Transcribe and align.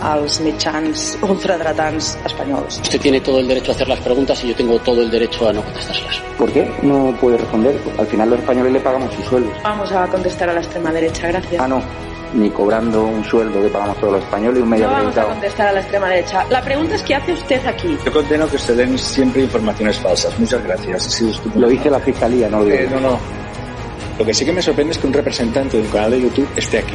als 0.00 0.40
mitjans 0.40 1.18
ultradretans 1.22 2.18
espanyols. 2.24 2.80
Usted 2.80 3.00
tiene 3.00 3.20
todo 3.20 3.38
el 3.38 3.48
derecho 3.48 3.72
a 3.72 3.74
hacer 3.74 3.88
las 3.88 4.00
preguntas 4.00 4.42
y 4.44 4.48
yo 4.48 4.54
tengo 4.54 4.78
todo 4.80 5.02
el 5.02 5.10
derecho 5.10 5.48
a 5.48 5.52
no 5.52 5.62
contestárselas. 5.62 6.22
¿Por 6.38 6.52
qué 6.52 6.70
no 6.82 7.14
puede 7.20 7.36
responder? 7.36 7.78
Al 7.98 8.06
final 8.06 8.30
los 8.30 8.40
españoles 8.40 8.72
le 8.72 8.80
pagamos 8.80 9.12
sus 9.14 9.24
sueldos. 9.26 9.52
Vamos 9.62 9.92
a 9.92 10.06
contestar 10.06 10.48
a 10.48 10.54
la 10.54 10.60
extrema 10.60 10.92
derecha, 10.92 11.28
gracias. 11.28 11.60
Ah, 11.60 11.68
no. 11.68 11.82
Ni 12.32 12.48
cobrando 12.50 13.04
un 13.04 13.24
sueldo 13.24 13.60
que 13.60 13.68
pagamos 13.68 13.98
todos 13.98 14.14
los 14.14 14.22
españoles 14.22 14.60
y 14.60 14.62
un 14.62 14.68
medio 14.68 14.86
No 14.86 14.92
vamos 14.92 15.16
a 15.16 15.24
contestar 15.24 15.68
a 15.68 15.72
la 15.72 15.80
extrema 15.80 16.08
derecha. 16.08 16.44
La 16.48 16.62
pregunta 16.62 16.94
es 16.94 17.02
¿qué 17.02 17.14
hace 17.16 17.32
usted 17.32 17.66
aquí? 17.66 17.98
Yo 18.04 18.12
condeno 18.12 18.48
que 18.48 18.58
se 18.58 18.74
den 18.74 18.96
siempre 18.96 19.42
informaciones 19.42 19.98
falsas. 19.98 20.38
Muchas 20.38 20.62
gracias. 20.62 21.06
Ha 21.06 21.10
sido. 21.10 21.32
Lo 21.56 21.68
dice 21.68 21.90
la 21.90 21.98
fiscalía, 21.98 22.48
no 22.48 22.60
lo 22.60 22.66
digo. 22.66 22.76
Eh, 22.76 22.88
no, 22.90 23.00
no. 23.00 23.18
Lo 24.18 24.24
que 24.24 24.32
sí 24.32 24.44
que 24.44 24.52
me 24.52 24.62
sorprende 24.62 24.92
es 24.92 24.98
que 24.98 25.06
un 25.06 25.12
representante 25.12 25.78
de 25.78 25.82
un 25.82 25.88
canal 25.88 26.10
de 26.10 26.20
YouTube 26.20 26.48
esté 26.54 26.78
aquí. 26.78 26.94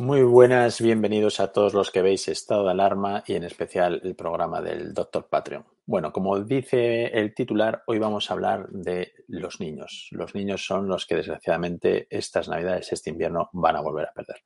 Muy 0.00 0.24
buenas, 0.24 0.80
bienvenidos 0.80 1.38
a 1.38 1.52
todos 1.52 1.72
los 1.72 1.92
que 1.92 2.02
veis 2.02 2.26
Estado 2.26 2.64
de 2.64 2.72
Alarma 2.72 3.22
y 3.28 3.34
en 3.34 3.44
especial 3.44 4.00
el 4.02 4.16
programa 4.16 4.60
del 4.60 4.92
Doctor 4.92 5.28
Patreon. 5.28 5.64
Bueno, 5.86 6.12
como 6.12 6.40
dice 6.40 7.06
el 7.16 7.32
titular, 7.32 7.84
hoy 7.86 8.00
vamos 8.00 8.28
a 8.28 8.34
hablar 8.34 8.68
de 8.70 9.12
los 9.28 9.60
niños. 9.60 10.08
Los 10.10 10.34
niños 10.34 10.66
son 10.66 10.88
los 10.88 11.06
que 11.06 11.14
desgraciadamente 11.14 12.08
estas 12.10 12.48
navidades, 12.48 12.92
este 12.92 13.10
invierno, 13.10 13.50
van 13.52 13.76
a 13.76 13.82
volver 13.82 14.06
a 14.06 14.12
perder. 14.12 14.42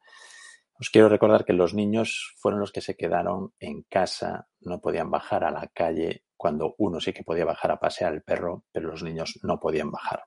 Os 0.79 0.91
quiero 0.91 1.09
recordar 1.09 1.47
que 1.47 1.55
los 1.55 1.73
niños 1.73 2.35
fueron 2.37 2.61
los 2.61 2.71
que 2.71 2.83
se 2.83 2.95
quedaron 2.95 3.55
en 3.59 3.85
casa, 3.85 4.49
no 4.61 4.83
podían 4.83 5.11
bajar 5.11 5.45
a 5.45 5.51
la 5.51 5.67
calle 5.69 6.25
cuando 6.37 6.75
uno 6.77 7.01
sí 7.01 7.15
que 7.15 7.25
podía 7.25 7.47
bajar 7.47 7.71
a 7.71 7.81
pasear 7.81 8.13
el 8.13 8.23
perro, 8.23 8.67
pero 8.71 8.91
los 8.91 9.03
niños 9.03 9.41
no 9.43 9.59
podían 9.59 9.91
bajar. 9.91 10.25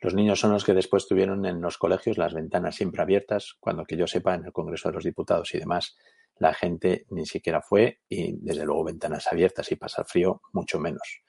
Los 0.00 0.14
niños 0.14 0.38
son 0.38 0.52
los 0.52 0.64
que 0.64 0.74
después 0.74 1.08
tuvieron 1.08 1.44
en 1.44 1.60
los 1.60 1.76
colegios 1.76 2.18
las 2.18 2.32
ventanas 2.32 2.76
siempre 2.76 3.02
abiertas, 3.02 3.56
cuando 3.58 3.84
que 3.84 3.96
yo 3.96 4.06
sepa 4.06 4.34
en 4.34 4.44
el 4.44 4.52
Congreso 4.52 4.88
de 4.88 4.94
los 4.94 5.04
Diputados 5.04 5.54
y 5.54 5.58
demás, 5.58 5.96
la 6.36 6.54
gente 6.54 7.04
ni 7.10 7.26
siquiera 7.26 7.62
fue 7.62 8.00
y 8.08 8.36
desde 8.40 8.64
luego 8.64 8.84
ventanas 8.84 9.26
abiertas 9.30 9.72
y 9.72 9.76
pasar 9.76 10.06
frío 10.06 10.40
mucho 10.52 10.78
menos. 10.78 11.22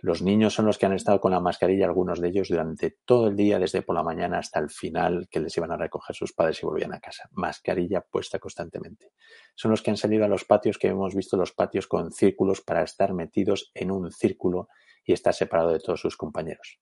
Los 0.00 0.22
niños 0.22 0.54
son 0.54 0.66
los 0.66 0.78
que 0.78 0.86
han 0.86 0.92
estado 0.92 1.20
con 1.20 1.32
la 1.32 1.40
mascarilla, 1.40 1.84
algunos 1.84 2.20
de 2.20 2.28
ellos 2.28 2.48
durante 2.48 2.98
todo 3.04 3.26
el 3.26 3.36
día, 3.36 3.58
desde 3.58 3.82
por 3.82 3.96
la 3.96 4.04
mañana 4.04 4.38
hasta 4.38 4.60
el 4.60 4.70
final, 4.70 5.28
que 5.28 5.40
les 5.40 5.56
iban 5.56 5.72
a 5.72 5.76
recoger 5.76 6.14
sus 6.14 6.32
padres 6.32 6.62
y 6.62 6.66
volvían 6.66 6.94
a 6.94 7.00
casa. 7.00 7.28
Mascarilla 7.32 8.00
puesta 8.00 8.38
constantemente. 8.38 9.10
Son 9.56 9.72
los 9.72 9.82
que 9.82 9.90
han 9.90 9.96
salido 9.96 10.24
a 10.24 10.28
los 10.28 10.44
patios, 10.44 10.78
que 10.78 10.86
hemos 10.86 11.16
visto 11.16 11.36
los 11.36 11.52
patios 11.52 11.88
con 11.88 12.12
círculos 12.12 12.60
para 12.60 12.84
estar 12.84 13.12
metidos 13.12 13.72
en 13.74 13.90
un 13.90 14.12
círculo 14.12 14.68
y 15.04 15.12
estar 15.12 15.34
separado 15.34 15.72
de 15.72 15.80
todos 15.80 16.00
sus 16.00 16.16
compañeros. 16.16 16.78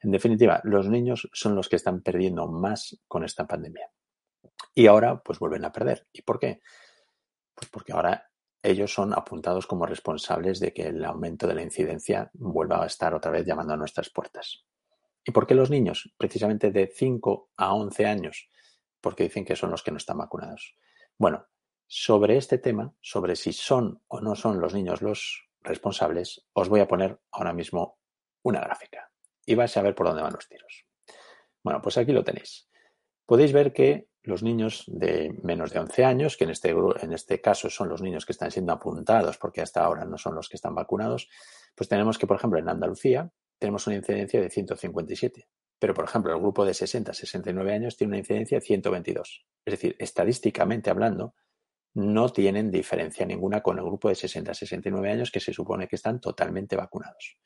En 0.00 0.12
definitiva, 0.12 0.60
los 0.64 0.88
niños 0.88 1.28
son 1.32 1.56
los 1.56 1.68
que 1.68 1.76
están 1.76 2.02
perdiendo 2.02 2.46
más 2.46 2.96
con 3.08 3.24
esta 3.24 3.46
pandemia. 3.46 3.90
Y 4.74 4.86
ahora, 4.86 5.20
pues 5.22 5.38
vuelven 5.40 5.64
a 5.64 5.72
perder. 5.72 6.06
¿Y 6.12 6.22
por 6.22 6.38
qué? 6.38 6.60
Pues 7.54 7.68
porque 7.68 7.92
ahora 7.92 8.30
ellos 8.62 8.92
son 8.92 9.12
apuntados 9.12 9.66
como 9.66 9.86
responsables 9.86 10.60
de 10.60 10.72
que 10.72 10.82
el 10.82 11.04
aumento 11.04 11.46
de 11.46 11.54
la 11.54 11.62
incidencia 11.62 12.30
vuelva 12.34 12.82
a 12.82 12.86
estar 12.86 13.14
otra 13.14 13.32
vez 13.32 13.44
llamando 13.44 13.74
a 13.74 13.76
nuestras 13.76 14.10
puertas. 14.10 14.64
¿Y 15.24 15.32
por 15.32 15.46
qué 15.46 15.54
los 15.54 15.70
niños? 15.70 16.14
Precisamente 16.16 16.70
de 16.70 16.86
5 16.86 17.50
a 17.56 17.74
11 17.74 18.06
años, 18.06 18.48
porque 19.00 19.24
dicen 19.24 19.44
que 19.44 19.56
son 19.56 19.70
los 19.70 19.82
que 19.82 19.90
no 19.90 19.96
están 19.96 20.18
vacunados. 20.18 20.76
Bueno, 21.18 21.46
sobre 21.86 22.36
este 22.36 22.58
tema, 22.58 22.94
sobre 23.00 23.34
si 23.34 23.52
son 23.52 24.00
o 24.06 24.20
no 24.20 24.36
son 24.36 24.60
los 24.60 24.74
niños 24.74 25.02
los 25.02 25.48
responsables, 25.60 26.46
os 26.52 26.68
voy 26.68 26.80
a 26.80 26.88
poner 26.88 27.20
ahora 27.32 27.52
mismo 27.52 27.98
una 28.42 28.60
gráfica 28.60 29.10
y 29.48 29.54
vais 29.54 29.74
a 29.76 29.82
ver 29.82 29.94
por 29.94 30.06
dónde 30.06 30.22
van 30.22 30.34
los 30.34 30.46
tiros. 30.46 30.84
Bueno, 31.64 31.80
pues 31.80 31.96
aquí 31.96 32.12
lo 32.12 32.22
tenéis. 32.22 32.68
Podéis 33.24 33.52
ver 33.52 33.72
que 33.72 34.08
los 34.22 34.42
niños 34.42 34.84
de 34.86 35.34
menos 35.42 35.72
de 35.72 35.80
11 35.80 36.04
años, 36.04 36.36
que 36.36 36.44
en 36.44 36.50
este, 36.50 36.70
en 36.70 37.12
este 37.14 37.40
caso 37.40 37.70
son 37.70 37.88
los 37.88 38.02
niños 38.02 38.26
que 38.26 38.32
están 38.32 38.50
siendo 38.50 38.72
apuntados 38.72 39.38
porque 39.38 39.62
hasta 39.62 39.82
ahora 39.82 40.04
no 40.04 40.18
son 40.18 40.34
los 40.34 40.50
que 40.50 40.56
están 40.56 40.74
vacunados, 40.74 41.30
pues 41.74 41.88
tenemos 41.88 42.18
que, 42.18 42.26
por 42.26 42.36
ejemplo, 42.36 42.58
en 42.58 42.68
Andalucía 42.68 43.30
tenemos 43.58 43.86
una 43.86 43.96
incidencia 43.96 44.40
de 44.40 44.50
157. 44.50 45.48
Pero, 45.78 45.94
por 45.94 46.04
ejemplo, 46.04 46.32
el 46.32 46.40
grupo 46.40 46.64
de 46.66 46.74
60 46.74 47.12
a 47.12 47.14
69 47.14 47.72
años 47.72 47.96
tiene 47.96 48.10
una 48.10 48.18
incidencia 48.18 48.58
de 48.58 48.66
122. 48.66 49.46
Es 49.64 49.72
decir, 49.72 49.96
estadísticamente 49.98 50.90
hablando, 50.90 51.34
no 51.94 52.28
tienen 52.28 52.70
diferencia 52.70 53.24
ninguna 53.24 53.62
con 53.62 53.78
el 53.78 53.84
grupo 53.84 54.08
de 54.08 54.14
60 54.14 54.50
a 54.50 54.54
69 54.54 55.10
años 55.10 55.30
que 55.30 55.40
se 55.40 55.54
supone 55.54 55.88
que 55.88 55.96
están 55.96 56.20
totalmente 56.20 56.76
vacunados. 56.76 57.38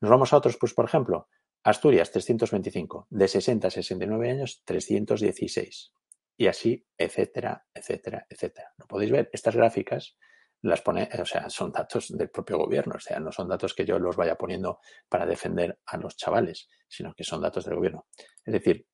Nos 0.00 0.10
vamos 0.10 0.32
a 0.32 0.36
otros, 0.36 0.56
pues 0.56 0.74
por 0.74 0.86
ejemplo, 0.86 1.28
Asturias 1.62 2.10
325, 2.10 3.06
de 3.10 3.28
60 3.28 3.68
a 3.68 3.70
69 3.70 4.30
años 4.30 4.62
316 4.64 5.92
y 6.38 6.46
así, 6.46 6.86
etcétera, 6.96 7.66
etcétera, 7.74 8.26
etcétera. 8.28 8.72
¿Lo 8.78 8.86
podéis 8.86 9.10
ver? 9.10 9.30
Estas 9.32 9.56
gráficas 9.56 10.16
las 10.62 10.80
pone, 10.80 11.08
o 11.18 11.24
sea, 11.26 11.50
son 11.50 11.70
datos 11.70 12.08
del 12.16 12.30
propio 12.30 12.58
gobierno, 12.58 12.94
o 12.96 13.00
sea, 13.00 13.20
no 13.20 13.30
son 13.30 13.48
datos 13.48 13.74
que 13.74 13.84
yo 13.84 13.98
los 13.98 14.16
vaya 14.16 14.36
poniendo 14.36 14.80
para 15.08 15.26
defender 15.26 15.80
a 15.86 15.98
los 15.98 16.16
chavales, 16.16 16.68
sino 16.88 17.14
que 17.14 17.24
son 17.24 17.42
datos 17.42 17.64
del 17.64 17.76
gobierno. 17.76 18.06
Es 18.44 18.52
decir, 18.54 18.86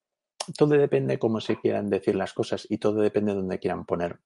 todo 0.56 0.75
depende 0.75 1.19
cómo 1.19 1.41
se 1.41 1.56
quieran 1.56 1.88
decir 1.88 2.17
las 2.17 2.32
cosas 2.32 2.67
y 2.69 2.79
todo 2.79 3.00
depende 3.00 3.32
de 3.32 3.38
dónde 3.38 3.59
quieran 3.59 3.85
poner 3.85 4.20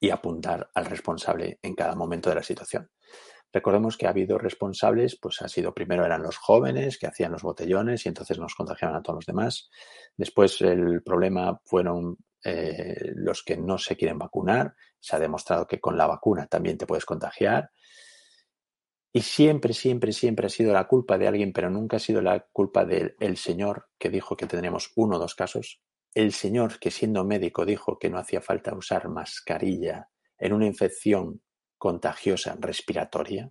y 0.00 0.10
apuntar 0.10 0.70
al 0.74 0.86
responsable 0.86 1.58
en 1.62 1.74
cada 1.74 1.94
momento 1.94 2.28
de 2.28 2.36
la 2.36 2.42
situación. 2.42 2.90
Recordemos 3.52 3.98
que 3.98 4.06
ha 4.06 4.10
habido 4.10 4.38
responsables, 4.38 5.16
pues 5.16 5.42
ha 5.42 5.48
sido 5.48 5.74
primero 5.74 6.06
eran 6.06 6.22
los 6.22 6.38
jóvenes 6.38 6.98
que 6.98 7.06
hacían 7.06 7.32
los 7.32 7.42
botellones 7.42 8.06
y 8.06 8.08
entonces 8.08 8.38
nos 8.38 8.54
contagiaban 8.54 8.96
a 8.96 9.02
todos 9.02 9.18
los 9.18 9.26
demás. 9.26 9.70
Después 10.16 10.60
el 10.62 11.02
problema 11.02 11.60
fueron 11.64 12.16
eh, 12.42 13.12
los 13.14 13.42
que 13.42 13.56
no 13.56 13.76
se 13.76 13.96
quieren 13.96 14.18
vacunar. 14.18 14.74
Se 14.98 15.16
ha 15.16 15.18
demostrado 15.18 15.66
que 15.66 15.80
con 15.80 15.98
la 15.98 16.06
vacuna 16.06 16.46
también 16.46 16.78
te 16.78 16.86
puedes 16.86 17.04
contagiar. 17.04 17.70
Y 19.12 19.20
siempre, 19.20 19.74
siempre, 19.74 20.12
siempre 20.12 20.46
ha 20.46 20.50
sido 20.50 20.72
la 20.72 20.88
culpa 20.88 21.18
de 21.18 21.28
alguien, 21.28 21.52
pero 21.52 21.68
nunca 21.68 21.98
ha 21.98 22.00
sido 22.00 22.22
la 22.22 22.46
culpa 22.52 22.86
del 22.86 23.36
señor 23.36 23.88
que 23.98 24.08
dijo 24.08 24.34
que 24.34 24.46
tendríamos 24.46 24.90
uno 24.96 25.16
o 25.16 25.18
dos 25.18 25.34
casos. 25.34 25.82
El 26.14 26.32
señor 26.32 26.78
que 26.78 26.90
siendo 26.90 27.22
médico 27.22 27.66
dijo 27.66 27.98
que 27.98 28.08
no 28.08 28.18
hacía 28.18 28.40
falta 28.40 28.74
usar 28.74 29.10
mascarilla 29.10 30.08
en 30.38 30.54
una 30.54 30.66
infección 30.66 31.42
contagiosa 31.82 32.56
respiratoria. 32.60 33.50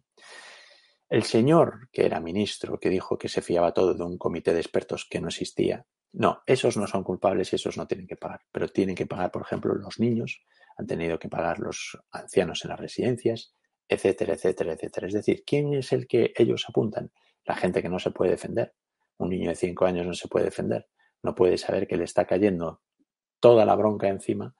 El 1.09 1.23
señor, 1.23 1.89
que 1.91 2.05
era 2.05 2.21
ministro, 2.21 2.79
que 2.79 2.89
dijo 2.89 3.17
que 3.17 3.27
se 3.27 3.41
fiaba 3.41 3.73
todo 3.73 3.93
de 3.93 4.05
un 4.05 4.17
comité 4.17 4.53
de 4.53 4.61
expertos 4.61 5.05
que 5.05 5.19
no 5.19 5.27
existía. 5.27 5.85
No, 6.13 6.41
esos 6.45 6.77
no 6.77 6.87
son 6.87 7.03
culpables 7.03 7.51
y 7.51 7.57
esos 7.57 7.75
no 7.75 7.87
tienen 7.87 8.07
que 8.07 8.15
pagar. 8.15 8.39
Pero 8.49 8.69
tienen 8.69 8.95
que 8.95 9.05
pagar, 9.05 9.31
por 9.31 9.41
ejemplo, 9.41 9.75
los 9.75 9.99
niños, 9.99 10.45
han 10.77 10.87
tenido 10.87 11.19
que 11.19 11.27
pagar 11.27 11.59
los 11.59 11.97
ancianos 12.09 12.63
en 12.63 12.69
las 12.69 12.79
residencias, 12.79 13.53
etcétera, 13.89 14.35
etcétera, 14.35 14.71
etcétera. 14.75 15.07
Es 15.07 15.13
decir, 15.13 15.43
¿quién 15.45 15.73
es 15.73 15.91
el 15.91 16.07
que 16.07 16.31
ellos 16.37 16.63
apuntan? 16.69 17.11
La 17.43 17.55
gente 17.55 17.81
que 17.81 17.89
no 17.89 17.99
se 17.99 18.11
puede 18.11 18.31
defender. 18.31 18.73
Un 19.17 19.31
niño 19.31 19.49
de 19.49 19.55
cinco 19.57 19.83
años 19.83 20.07
no 20.07 20.13
se 20.13 20.29
puede 20.29 20.45
defender. 20.45 20.87
No 21.21 21.35
puede 21.35 21.57
saber 21.57 21.85
que 21.85 21.97
le 21.97 22.05
está 22.05 22.23
cayendo 22.23 22.81
toda 23.41 23.65
la 23.65 23.75
bronca 23.75 24.07
encima 24.07 24.55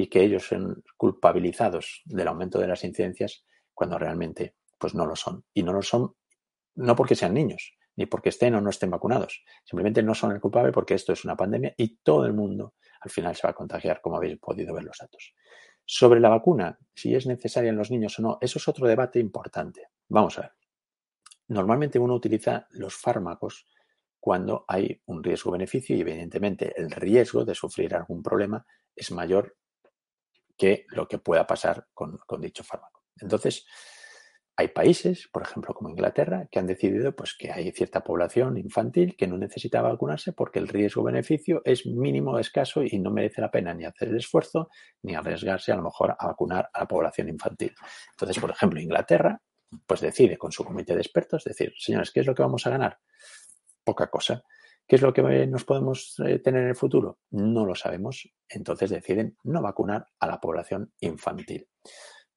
y 0.00 0.06
que 0.06 0.22
ellos 0.22 0.46
son 0.46 0.84
culpabilizados 0.96 2.02
del 2.04 2.28
aumento 2.28 2.60
de 2.60 2.68
las 2.68 2.84
incidencias 2.84 3.44
cuando 3.74 3.98
realmente 3.98 4.54
pues 4.78 4.94
no 4.94 5.04
lo 5.04 5.16
son. 5.16 5.44
Y 5.52 5.64
no 5.64 5.72
lo 5.72 5.82
son 5.82 6.14
no 6.76 6.94
porque 6.94 7.16
sean 7.16 7.34
niños, 7.34 7.76
ni 7.96 8.06
porque 8.06 8.28
estén 8.28 8.54
o 8.54 8.60
no 8.60 8.70
estén 8.70 8.92
vacunados. 8.92 9.42
Simplemente 9.64 10.00
no 10.04 10.14
son 10.14 10.30
el 10.30 10.40
culpable 10.40 10.70
porque 10.70 10.94
esto 10.94 11.12
es 11.12 11.24
una 11.24 11.36
pandemia 11.36 11.74
y 11.76 11.96
todo 11.96 12.26
el 12.26 12.32
mundo 12.32 12.74
al 13.00 13.10
final 13.10 13.34
se 13.34 13.44
va 13.44 13.50
a 13.50 13.54
contagiar, 13.54 14.00
como 14.00 14.16
habéis 14.18 14.38
podido 14.38 14.72
ver 14.72 14.84
los 14.84 14.98
datos. 14.98 15.34
Sobre 15.84 16.20
la 16.20 16.28
vacuna, 16.28 16.78
si 16.94 17.16
es 17.16 17.26
necesaria 17.26 17.70
en 17.70 17.76
los 17.76 17.90
niños 17.90 18.16
o 18.20 18.22
no, 18.22 18.38
eso 18.40 18.60
es 18.60 18.68
otro 18.68 18.86
debate 18.86 19.18
importante. 19.18 19.88
Vamos 20.08 20.38
a 20.38 20.42
ver. 20.42 20.52
Normalmente 21.48 21.98
uno 21.98 22.14
utiliza 22.14 22.68
los 22.70 22.94
fármacos 22.94 23.66
cuando 24.20 24.64
hay 24.68 25.02
un 25.06 25.24
riesgo-beneficio 25.24 25.96
y 25.96 26.02
evidentemente 26.02 26.72
el 26.80 26.92
riesgo 26.92 27.44
de 27.44 27.56
sufrir 27.56 27.96
algún 27.96 28.22
problema 28.22 28.64
es 28.94 29.10
mayor 29.10 29.56
que 30.58 30.84
lo 30.88 31.06
que 31.08 31.18
pueda 31.18 31.46
pasar 31.46 31.86
con, 31.94 32.20
dicho 32.40 32.64
fármaco. 32.64 33.04
Entonces, 33.20 33.64
hay 34.56 34.68
países, 34.68 35.28
por 35.32 35.42
ejemplo, 35.42 35.72
como 35.72 35.88
Inglaterra, 35.88 36.48
que 36.50 36.58
han 36.58 36.66
decidido 36.66 37.14
pues, 37.14 37.36
que 37.38 37.52
hay 37.52 37.70
cierta 37.70 38.02
población 38.02 38.58
infantil 38.58 39.16
que 39.16 39.28
no 39.28 39.38
necesita 39.38 39.80
vacunarse 39.80 40.32
porque 40.32 40.58
el 40.58 40.66
riesgo-beneficio 40.66 41.62
es 41.64 41.86
mínimo, 41.86 42.40
escaso 42.40 42.82
y 42.82 42.98
no 42.98 43.12
merece 43.12 43.40
la 43.40 43.52
pena 43.52 43.72
ni 43.72 43.84
hacer 43.84 44.08
el 44.08 44.16
esfuerzo 44.16 44.68
ni 45.02 45.14
arriesgarse 45.14 45.70
a 45.70 45.76
lo 45.76 45.82
mejor 45.82 46.16
a 46.18 46.26
vacunar 46.26 46.68
a 46.72 46.80
la 46.80 46.88
población 46.88 47.28
infantil. 47.28 47.72
Entonces, 48.10 48.40
por 48.40 48.50
ejemplo, 48.50 48.80
Inglaterra 48.80 49.40
pues 49.86 50.00
decide 50.00 50.36
con 50.36 50.50
su 50.50 50.64
comité 50.64 50.94
de 50.94 51.02
expertos 51.02 51.44
decir, 51.44 51.72
señores, 51.78 52.10
¿qué 52.10 52.20
es 52.20 52.26
lo 52.26 52.34
que 52.34 52.42
vamos 52.42 52.66
a 52.66 52.70
ganar? 52.70 52.98
Poca 53.84 54.10
cosa. 54.10 54.42
¿Qué 54.88 54.96
es 54.96 55.02
lo 55.02 55.12
que 55.12 55.46
nos 55.46 55.64
podemos 55.64 56.18
eh, 56.24 56.38
tener 56.38 56.62
en 56.62 56.68
el 56.70 56.74
futuro? 56.74 57.18
No 57.30 57.66
lo 57.66 57.74
sabemos. 57.74 58.26
Entonces 58.48 58.88
deciden 58.88 59.36
no 59.44 59.60
vacunar 59.60 60.06
a 60.18 60.26
la 60.26 60.40
población 60.40 60.94
infantil. 61.00 61.68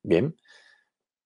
Bien, 0.03 0.35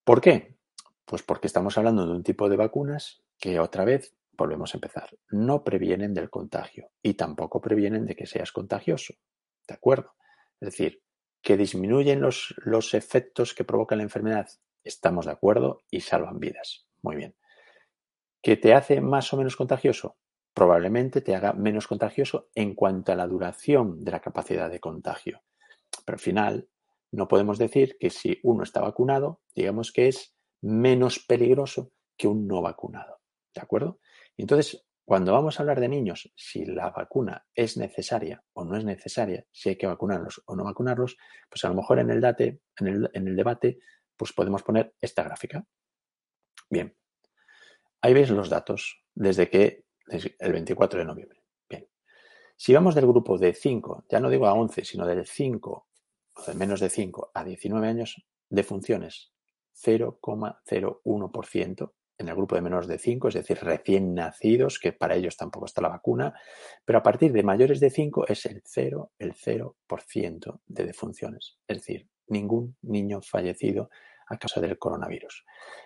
¿por 0.03 0.21
qué? 0.21 0.55
Pues 1.03 1.23
porque 1.23 1.47
estamos 1.47 1.79
hablando 1.79 2.05
de 2.05 2.11
un 2.11 2.21
tipo 2.21 2.47
de 2.47 2.57
vacunas 2.57 3.23
que 3.39 3.59
otra 3.59 3.85
vez 3.85 4.15
volvemos 4.33 4.73
a 4.73 4.77
empezar. 4.77 5.17
No 5.31 5.63
previenen 5.63 6.13
del 6.13 6.29
contagio 6.29 6.91
y 7.01 7.15
tampoco 7.15 7.59
previenen 7.59 8.05
de 8.05 8.15
que 8.15 8.27
seas 8.27 8.51
contagioso. 8.51 9.15
¿De 9.67 9.73
acuerdo? 9.73 10.13
Es 10.59 10.69
decir, 10.69 11.01
que 11.41 11.57
disminuyen 11.57 12.21
los, 12.21 12.53
los 12.57 12.93
efectos 12.93 13.55
que 13.55 13.63
provoca 13.63 13.95
la 13.95 14.03
enfermedad. 14.03 14.47
Estamos 14.83 15.25
de 15.25 15.31
acuerdo 15.31 15.81
y 15.89 16.01
salvan 16.01 16.39
vidas. 16.39 16.85
Muy 17.01 17.15
bien. 17.15 17.35
¿Que 18.43 18.57
te 18.57 18.75
hace 18.75 19.01
más 19.01 19.33
o 19.33 19.37
menos 19.37 19.55
contagioso? 19.55 20.17
Probablemente 20.55 21.21
te 21.21 21.35
haga 21.35 21.53
menos 21.53 21.85
contagioso 21.85 22.49
en 22.55 22.73
cuanto 22.73 23.11
a 23.11 23.15
la 23.15 23.27
duración 23.27 24.03
de 24.03 24.11
la 24.11 24.21
capacidad 24.21 24.69
de 24.69 24.79
contagio. 24.79 25.43
Pero 26.05 26.15
al 26.15 26.19
final, 26.19 26.69
no 27.11 27.27
podemos 27.27 27.57
decir 27.57 27.97
que 27.99 28.09
si 28.09 28.39
uno 28.41 28.63
está 28.63 28.81
vacunado, 28.81 29.41
digamos 29.53 29.91
que 29.91 30.07
es 30.07 30.33
menos 30.61 31.19
peligroso 31.19 31.91
que 32.17 32.29
un 32.29 32.47
no 32.47 32.61
vacunado. 32.61 33.19
¿De 33.53 33.61
acuerdo? 33.61 33.99
Entonces, 34.37 34.87
cuando 35.03 35.33
vamos 35.33 35.59
a 35.59 35.63
hablar 35.63 35.79
de 35.79 35.89
niños, 35.89 36.31
si 36.35 36.65
la 36.65 36.89
vacuna 36.89 37.45
es 37.53 37.75
necesaria 37.77 38.41
o 38.53 38.63
no 38.63 38.77
es 38.77 38.85
necesaria, 38.85 39.45
si 39.51 39.69
hay 39.69 39.77
que 39.77 39.87
vacunarlos 39.87 40.41
o 40.45 40.55
no 40.55 40.63
vacunarlos, 40.63 41.17
pues 41.49 41.63
a 41.65 41.69
lo 41.69 41.75
mejor 41.75 41.99
en 41.99 42.09
el, 42.09 42.21
date, 42.21 42.61
en 42.79 43.27
el 43.27 43.35
debate 43.35 43.79
pues 44.15 44.31
podemos 44.31 44.63
poner 44.63 44.95
esta 45.01 45.23
gráfica. 45.23 45.65
Bien, 46.69 46.97
ahí 48.01 48.13
veis 48.13 48.29
los 48.29 48.49
datos 48.49 49.03
desde 49.13 49.49
que 49.49 49.84
el 50.07 50.51
24 50.51 50.99
de 50.99 51.05
noviembre. 51.05 51.41
Bien, 51.69 51.87
si 52.55 52.73
vamos 52.73 52.95
del 52.95 53.07
grupo 53.07 53.37
de 53.37 53.53
5, 53.53 54.05
ya 54.09 54.19
no 54.19 54.29
digo 54.29 54.47
a 54.47 54.53
11, 54.53 54.85
sino 54.85 55.05
del 55.05 55.25
5 55.25 55.87
o 56.33 56.45
de 56.45 56.53
menos 56.53 56.79
de 56.79 56.89
5 56.89 57.31
a 57.33 57.43
19 57.43 57.87
años, 57.87 58.25
de 58.49 58.63
funciones 58.63 59.31
0,01% 59.83 61.93
en 62.17 62.29
el 62.29 62.35
grupo 62.35 62.55
de 62.55 62.61
menores 62.61 62.87
de 62.87 62.97
5, 62.97 63.27
es 63.27 63.33
decir, 63.33 63.59
recién 63.61 64.15
nacidos, 64.15 64.79
que 64.79 64.93
para 64.93 65.15
ellos 65.15 65.35
tampoco 65.35 65.65
está 65.65 65.81
la 65.81 65.89
vacuna, 65.89 66.33
pero 66.85 66.99
a 66.99 67.03
partir 67.03 67.33
de 67.33 67.43
mayores 67.43 67.81
de 67.81 67.89
5 67.89 68.27
es 68.27 68.45
el 68.45 68.61
0, 68.63 69.11
el 69.19 69.33
0% 69.33 70.61
de 70.65 70.85
defunciones, 70.85 71.57
es 71.67 71.79
decir, 71.79 72.07
ningún 72.27 72.77
niño 72.81 73.21
fallecido 73.21 73.89
a 74.27 74.37
causa 74.37 74.61
del 74.61 74.79
coronavirus. 74.79 75.43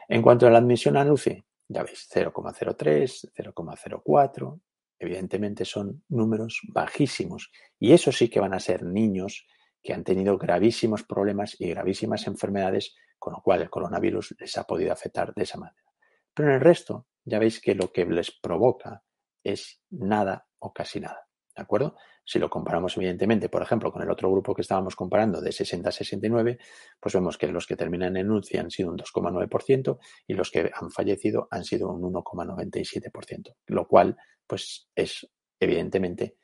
En 0.08 0.22
cuanto 0.22 0.46
a 0.46 0.52
la 0.52 0.60
admisión 0.60 0.98
a 0.98 1.12
UCI, 1.12 1.44
ya 1.70 1.84
veis, 1.84 2.10
0,03, 2.12 3.32
0,04, 3.34 4.62
evidentemente 4.98 5.64
son 5.64 6.04
números 6.10 6.60
bajísimos 6.74 7.52
y 7.80 7.94
eso 7.94 8.12
sí 8.12 8.28
que 8.30 8.40
van 8.40 8.54
a 8.54 8.60
ser 8.60 8.84
niños 8.84 9.48
que 9.82 9.94
han 9.94 10.04
tenido 10.04 10.38
gravísimos 10.38 11.04
problemas 11.04 11.56
y 11.60 11.70
gravísimas 11.70 12.28
enfermedades, 12.28 12.96
con 13.18 13.34
lo 13.34 13.42
cual 13.42 13.62
el 13.62 13.70
coronavirus 13.70 14.36
les 14.40 14.58
ha 14.58 14.66
podido 14.66 14.92
afectar 14.92 15.34
de 15.34 15.44
esa 15.44 15.58
manera. 15.58 15.86
Pero 16.34 16.50
en 16.50 16.56
el 16.56 16.62
resto, 16.62 17.08
ya 17.24 17.40
veis 17.40 17.62
que 17.62 17.76
lo 17.76 17.92
que 17.92 18.06
les 18.06 18.32
provoca 18.32 19.04
es 19.44 19.82
nada 19.90 20.48
o 20.58 20.74
casi 20.74 21.00
nada. 21.00 21.28
¿De 21.56 21.62
acuerdo? 21.62 21.96
Si 22.30 22.38
lo 22.38 22.48
comparamos, 22.48 22.96
evidentemente, 22.96 23.50
por 23.50 23.64
ejemplo, 23.64 23.92
con 23.92 24.04
el 24.04 24.12
otro 24.12 24.30
grupo 24.32 24.54
que 24.54 24.62
estábamos 24.62 24.96
comparando 24.96 25.42
de 25.42 25.52
60 25.52 25.90
a 25.90 25.92
69, 25.92 26.60
pues 27.00 27.16
vemos 27.16 27.40
que 27.40 27.48
los 27.48 27.66
que 27.66 27.76
terminan 27.76 28.18
en 28.18 28.30
UCI 28.30 28.58
han 28.60 28.70
sido 28.70 28.92
un 28.92 29.00
2,9% 29.00 29.98
y 30.28 30.36
los 30.36 30.52
que 30.52 30.70
han 30.72 30.92
fallecido 30.92 31.48
han 31.50 31.64
sido 31.64 31.90
un 31.90 32.04
1,97%, 32.14 33.56
lo 33.66 33.88
cual, 33.88 34.16
pues, 34.46 34.92
es 34.94 35.28
evidentemente 35.60 36.38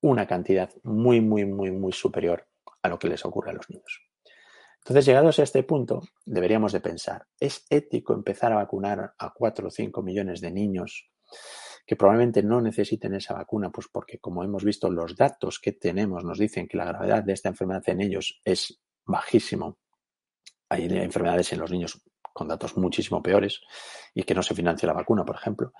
una 0.00 0.26
cantidad 0.26 0.70
muy, 0.82 1.20
muy, 1.20 1.44
muy, 1.44 1.72
muy 1.72 1.92
superior 1.92 2.48
a 2.80 2.88
lo 2.88 2.98
que 2.98 3.08
les 3.08 3.22
ocurre 3.26 3.50
a 3.50 3.54
los 3.54 3.68
niños. 3.68 4.00
Entonces, 4.78 5.04
llegados 5.04 5.38
a 5.38 5.42
este 5.42 5.62
punto, 5.62 6.00
deberíamos 6.24 6.72
de 6.72 6.80
pensar, 6.80 7.26
¿es 7.38 7.66
ético 7.68 8.14
empezar 8.14 8.50
a 8.52 8.56
vacunar 8.56 9.12
a 9.18 9.34
4 9.34 9.68
o 9.68 9.70
5 9.70 10.02
millones 10.02 10.40
de 10.40 10.52
niños 10.52 11.10
que 11.86 11.96
probablemente 11.96 12.42
no 12.42 12.60
necesiten 12.60 13.14
esa 13.14 13.34
vacuna? 13.34 13.70
Pues 13.70 13.88
porque, 13.92 14.18
como 14.18 14.42
hemos 14.42 14.64
visto, 14.64 14.90
los 14.90 15.16
datos 15.16 15.60
que 15.60 15.72
tenemos 15.72 16.24
nos 16.24 16.38
dicen 16.38 16.66
que 16.66 16.76
la 16.76 16.84
gravedad 16.84 17.22
de 17.22 17.32
esta 17.32 17.48
enfermedad 17.48 17.84
en 17.86 18.00
ellos 18.00 18.40
es 18.44 18.80
bajísimo. 19.04 19.78
Hay 20.68 20.86
enfermedades 20.86 21.52
en 21.52 21.60
los 21.60 21.70
niños 21.70 22.02
con 22.32 22.48
datos 22.48 22.76
muchísimo 22.76 23.22
peores 23.22 23.60
y 24.12 24.24
que 24.24 24.34
no 24.34 24.42
se 24.42 24.54
financia 24.54 24.86
la 24.86 24.92
vacuna, 24.92 25.24
por 25.24 25.36
ejemplo. 25.36 25.72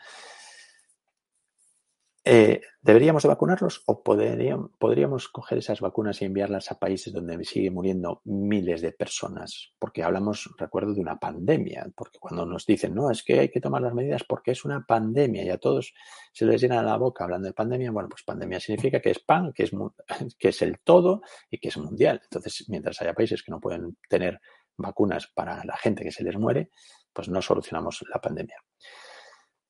Eh, 2.29 2.61
¿Deberíamos 2.83 3.23
de 3.23 3.29
vacunarlos 3.29 3.85
o 3.87 4.03
podríamos, 4.03 4.73
podríamos 4.81 5.29
coger 5.29 5.59
esas 5.59 5.81
vacunas 5.81 6.21
y 6.21 6.25
enviarlas 6.25 6.73
a 6.73 6.79
países 6.81 7.13
donde 7.13 7.45
sigue 7.45 7.71
muriendo 7.71 8.21
miles 8.25 8.81
de 8.83 8.91
personas? 8.91 9.73
Porque 9.79 10.03
hablamos, 10.03 10.53
recuerdo, 10.59 10.93
de 10.93 11.01
una 11.01 11.21
pandemia, 11.21 11.87
porque 11.95 12.19
cuando 12.19 12.45
nos 12.45 12.67
dicen, 12.67 12.97
no, 12.97 13.13
es 13.13 13.23
que 13.23 13.39
hay 13.39 13.49
que 13.49 13.61
tomar 13.61 13.81
las 13.81 13.95
medidas 13.95 14.25
porque 14.25 14.51
es 14.51 14.65
una 14.65 14.85
pandemia 14.85 15.45
y 15.45 15.51
a 15.51 15.59
todos 15.59 15.95
se 16.33 16.47
les 16.47 16.61
llena 16.61 16.83
la 16.83 16.97
boca 16.97 17.23
hablando 17.23 17.47
de 17.47 17.55
pandemia, 17.55 17.93
bueno, 17.93 18.09
pues 18.09 18.25
pandemia 18.25 18.59
significa 18.59 19.01
que 19.01 19.13
es 19.13 19.21
pan, 19.21 19.53
que 19.53 19.63
es, 19.63 19.71
que 20.37 20.49
es 20.49 20.63
el 20.63 20.81
todo 20.81 21.23
y 21.49 21.59
que 21.59 21.69
es 21.69 21.77
mundial. 21.77 22.21
Entonces, 22.25 22.65
mientras 22.69 23.01
haya 23.03 23.15
países 23.15 23.41
que 23.45 23.53
no 23.53 23.61
pueden 23.61 23.99
tener 24.09 24.41
vacunas 24.77 25.29
para 25.33 25.65
la 25.65 25.77
gente 25.77 26.03
que 26.03 26.11
se 26.11 26.25
les 26.25 26.37
muere, 26.37 26.71
pues 27.13 27.29
no 27.29 27.41
solucionamos 27.41 28.05
la 28.13 28.21
pandemia. 28.21 28.57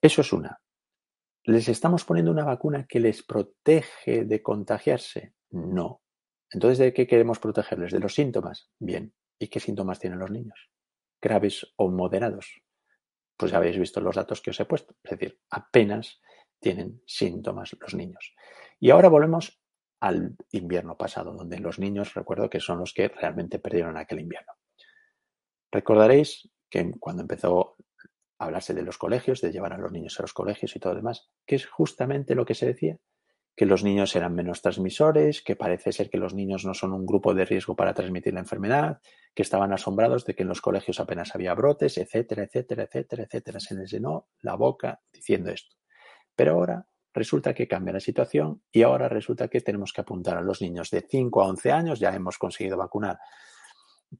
Eso 0.01 0.23
es 0.23 0.33
una. 0.33 0.59
¿Les 1.49 1.69
estamos 1.69 2.05
poniendo 2.05 2.33
una 2.33 2.45
vacuna 2.45 2.87
que 2.89 2.99
les 2.99 3.23
protege 3.23 4.25
de 4.25 4.43
contagiarse? 4.43 5.35
No. 5.51 6.03
Entonces, 6.51 6.79
¿de 6.79 6.93
qué 6.93 7.07
queremos 7.07 7.39
protegerles? 7.39 7.93
¿De 7.93 8.01
los 8.01 8.15
síntomas? 8.15 8.69
Bien. 8.81 9.15
¿Y 9.39 9.47
qué 9.47 9.61
síntomas 9.61 10.01
tienen 10.01 10.19
los 10.19 10.33
niños? 10.33 10.71
¿Graves 11.23 11.73
o 11.77 11.89
moderados? 11.89 12.63
Pues 13.37 13.53
ya 13.53 13.59
habéis 13.59 13.79
visto 13.79 14.01
los 14.01 14.17
datos 14.17 14.41
que 14.41 14.51
os 14.51 14.59
he 14.59 14.65
puesto. 14.65 14.97
Es 15.05 15.11
decir, 15.13 15.39
apenas 15.51 16.21
tienen 16.59 17.01
síntomas 17.07 17.77
los 17.79 17.95
niños. 17.95 18.35
Y 18.81 18.91
ahora 18.91 19.09
volvemos 19.09 19.63
al 20.01 20.35
invierno 20.51 20.97
pasado, 20.97 21.33
donde 21.33 21.61
los 21.61 21.79
niños, 21.79 22.15
recuerdo 22.15 22.51
que 22.51 22.59
son 22.59 22.81
los 22.81 22.93
que 22.93 23.07
realmente 23.07 23.61
perdieron 23.61 23.97
aquel 23.97 24.19
invierno. 24.19 24.53
Recordaréis 25.71 26.51
que 26.69 26.91
cuando 26.99 27.23
empezó 27.23 27.77
hablarse 28.39 28.75
de 28.75 28.83
los 28.83 28.99
colegios, 28.99 29.41
de 29.41 29.53
llevar 29.53 29.73
a 29.73 29.79
los 29.79 29.93
niños 29.93 30.19
a 30.19 30.23
los 30.23 30.33
colegios 30.33 30.75
y 30.77 30.79
todo 30.79 30.93
lo 30.93 31.01
demás, 31.01 31.31
que 31.47 31.57
es 31.57 31.67
justamente 31.67 32.35
lo 32.35 32.45
que 32.45 32.55
se 32.55 32.67
decía, 32.67 32.99
que 33.57 33.65
los 33.65 33.83
niños 33.83 34.15
eran 34.15 34.35
menos 34.35 34.61
transmisores, 34.61 35.41
que 35.41 35.57
parece 35.57 35.91
ser 35.91 36.11
que 36.11 36.19
los 36.19 36.35
niños 36.35 36.67
no 36.67 36.75
son 36.75 36.93
un 36.93 37.07
grupo 37.07 37.33
de 37.33 37.47
riesgo 37.47 37.75
para 37.75 37.95
transmitir 37.95 38.35
la 38.35 38.41
enfermedad, 38.41 39.01
que 39.35 39.43
estaban 39.43 39.73
asombrados 39.73 40.27
de 40.27 40.35
que 40.35 40.43
en 40.43 40.51
los 40.51 40.61
colegios 40.61 41.01
apenas 41.01 41.35
había 41.35 41.55
brotes, 41.55 41.97
etcétera, 41.97 42.45
etcétera, 42.45 42.83
etcétera, 42.85 43.25
etcétera. 43.25 43.61
Se 43.61 43.75
les 43.75 43.91
llenó 43.91 44.29
la 44.43 44.57
boca 44.57 45.01
diciendo 45.11 45.51
esto. 45.51 45.75
Pero 46.35 46.53
ahora 46.53 46.87
resulta 47.15 47.55
que 47.55 47.67
cambia 47.67 47.95
la 47.95 48.01
situación 48.01 48.63
y 48.71 48.83
ahora 48.83 49.09
resulta 49.09 49.49
que 49.49 49.63
tenemos 49.63 49.95
que 49.95 50.03
apuntar 50.03 50.37
a 50.37 50.43
los 50.43 50.61
niños 50.61 50.91
de 50.91 51.01
5 51.01 51.43
a 51.43 51.49
11 51.49 51.73
años, 51.73 51.99
ya 51.99 52.15
hemos 52.15 52.37
conseguido 52.37 52.77
vacunar 52.77 53.19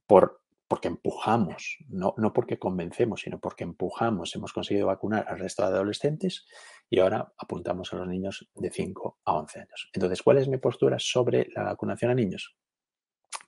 por 0.07 0.41
porque 0.67 0.89
empujamos, 0.89 1.77
no, 1.87 2.13
no 2.17 2.33
porque 2.33 2.59
convencemos, 2.59 3.21
sino 3.21 3.39
porque 3.39 3.63
empujamos, 3.63 4.35
hemos 4.35 4.51
conseguido 4.51 4.87
vacunar 4.87 5.25
al 5.29 5.39
resto 5.39 5.63
de 5.63 5.69
adolescentes 5.69 6.45
y 6.89 6.99
ahora 6.99 7.33
apuntamos 7.37 7.93
a 7.93 7.97
los 7.97 8.07
niños 8.07 8.49
de 8.55 8.69
5 8.69 9.19
a 9.23 9.33
11 9.33 9.59
años. 9.61 9.89
Entonces, 9.93 10.21
¿cuál 10.21 10.39
es 10.39 10.47
mi 10.47 10.57
postura 10.57 10.99
sobre 10.99 11.47
la 11.55 11.63
vacunación 11.63 12.11
a 12.11 12.15
niños? 12.15 12.57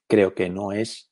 Creo 0.07 0.33
que 0.33 0.49
no 0.49 0.71
es 0.71 1.11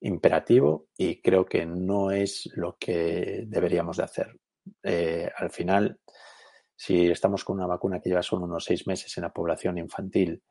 imperativo 0.00 0.88
y 0.96 1.20
creo 1.20 1.46
que 1.46 1.64
no 1.64 2.10
es 2.10 2.48
lo 2.54 2.76
que 2.78 3.44
deberíamos 3.46 3.96
de 3.96 4.02
hacer. 4.04 4.38
Eh, 4.82 5.30
al 5.36 5.50
final, 5.50 5.98
si 6.76 7.08
estamos 7.08 7.44
con 7.44 7.56
una 7.56 7.66
vacuna 7.66 8.00
que 8.00 8.10
lleva 8.10 8.22
solo 8.22 8.44
unos 8.44 8.64
seis 8.64 8.86
meses 8.86 9.16
en 9.16 9.22
la 9.22 9.32
población 9.32 9.78
infantil, 9.78 10.42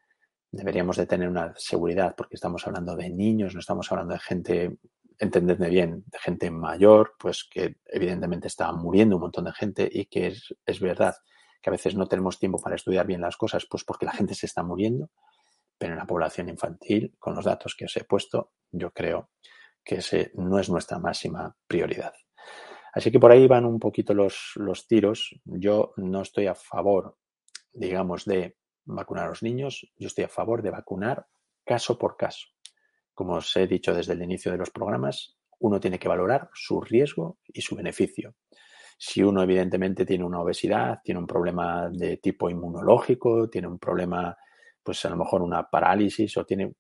deberíamos 0.52 0.98
de 0.98 1.06
tener 1.06 1.28
una 1.28 1.54
seguridad 1.58 2.16
porque 2.16 2.36
estamos 2.36 2.66
hablando 2.66 2.96
de 2.96 3.10
niños, 3.10 3.54
no 3.54 3.60
estamos 3.60 3.92
hablando 3.92 4.14
de 4.14 4.20
gente, 4.20 4.78
entendedme 5.20 5.70
bien, 5.70 6.04
de 6.08 6.20
gente 6.20 6.52
mayor, 6.52 7.14
pues 7.20 7.48
que 7.50 7.78
evidentemente 7.86 8.48
está 8.48 8.72
muriendo 8.72 9.16
un 9.16 9.24
montón 9.24 9.46
de 9.46 9.54
gente 9.54 9.90
y 9.92 10.06
que 10.06 10.28
es, 10.28 10.56
es 10.66 10.80
verdad 10.80 11.16
que 11.62 11.70
a 11.70 11.72
veces 11.72 11.96
no 11.96 12.08
tenemos 12.08 12.40
tiempo 12.40 12.60
para 12.60 12.76
estudiar 12.76 13.06
bien 13.06 13.22
las 13.22 13.38
cosas, 13.38 13.66
pues 13.70 13.84
porque 13.84 14.06
la 14.06 14.14
gente 14.14 14.36
se 14.36 14.46
está 14.46 14.64
muriendo, 14.64 15.10
pero 15.78 15.94
en 15.94 16.00
la 16.00 16.06
población 16.06 16.50
infantil, 16.50 17.16
con 17.20 17.36
los 17.36 17.46
datos 17.46 17.76
que 17.76 17.86
os 17.86 17.98
he 17.98 18.04
puesto, 18.04 18.52
yo 18.72 18.92
creo 18.92 19.30
que 19.84 19.96
ese 19.96 20.32
no 20.36 20.60
es 20.60 20.70
nuestra 20.70 21.00
máxima 21.00 21.56
prioridad. 21.68 22.14
Así 22.94 23.12
que 23.12 23.20
por 23.20 23.32
ahí 23.32 23.48
van 23.48 23.66
un 23.66 23.80
poquito 23.80 24.14
los, 24.14 24.54
los 24.56 24.88
tiros. 24.88 25.40
Yo 25.46 25.94
no 25.98 26.24
estoy 26.24 26.48
a 26.48 26.56
favor, 26.56 27.16
digamos, 27.72 28.26
de 28.26 28.58
vacunar 28.88 29.26
a 29.26 29.30
los 29.30 29.44
niños, 29.44 29.92
yo 29.98 30.08
estoy 30.08 30.24
a 30.24 30.30
favor 30.30 30.62
de 30.62 30.72
vacunar 30.72 31.28
caso 31.66 31.98
por 31.98 32.18
caso. 32.18 32.48
Como 33.14 33.36
os 33.36 33.56
he 33.56 33.68
dicho 33.68 33.94
desde 33.94 34.14
el 34.14 34.22
inicio 34.22 34.52
de 34.52 34.58
los 34.58 34.70
programas, 34.70 35.38
uno 35.60 35.80
tiene 35.80 36.00
que 36.00 36.08
valorar 36.08 36.50
su 36.54 36.82
riesgo 36.82 37.40
y 37.48 37.62
su 37.62 37.76
beneficio. 37.76 38.36
Si 38.98 39.22
uno 39.22 39.44
evidentemente 39.44 40.06
tiene 40.06 40.24
una 40.24 40.42
obesidad, 40.42 41.00
tiene 41.04 41.20
un 41.20 41.28
problema 41.28 41.90
de 41.92 42.18
tipo 42.18 42.50
inmunológico, 42.50 43.50
tiene 43.50 43.68
un 43.68 43.78
problema, 43.78 44.36
pues 44.82 45.04
a 45.06 45.10
lo 45.10 45.18
mejor 45.18 45.42
una 45.42 45.70
parálisis 45.70 46.36
o 46.38 46.46
tiene 46.46 46.74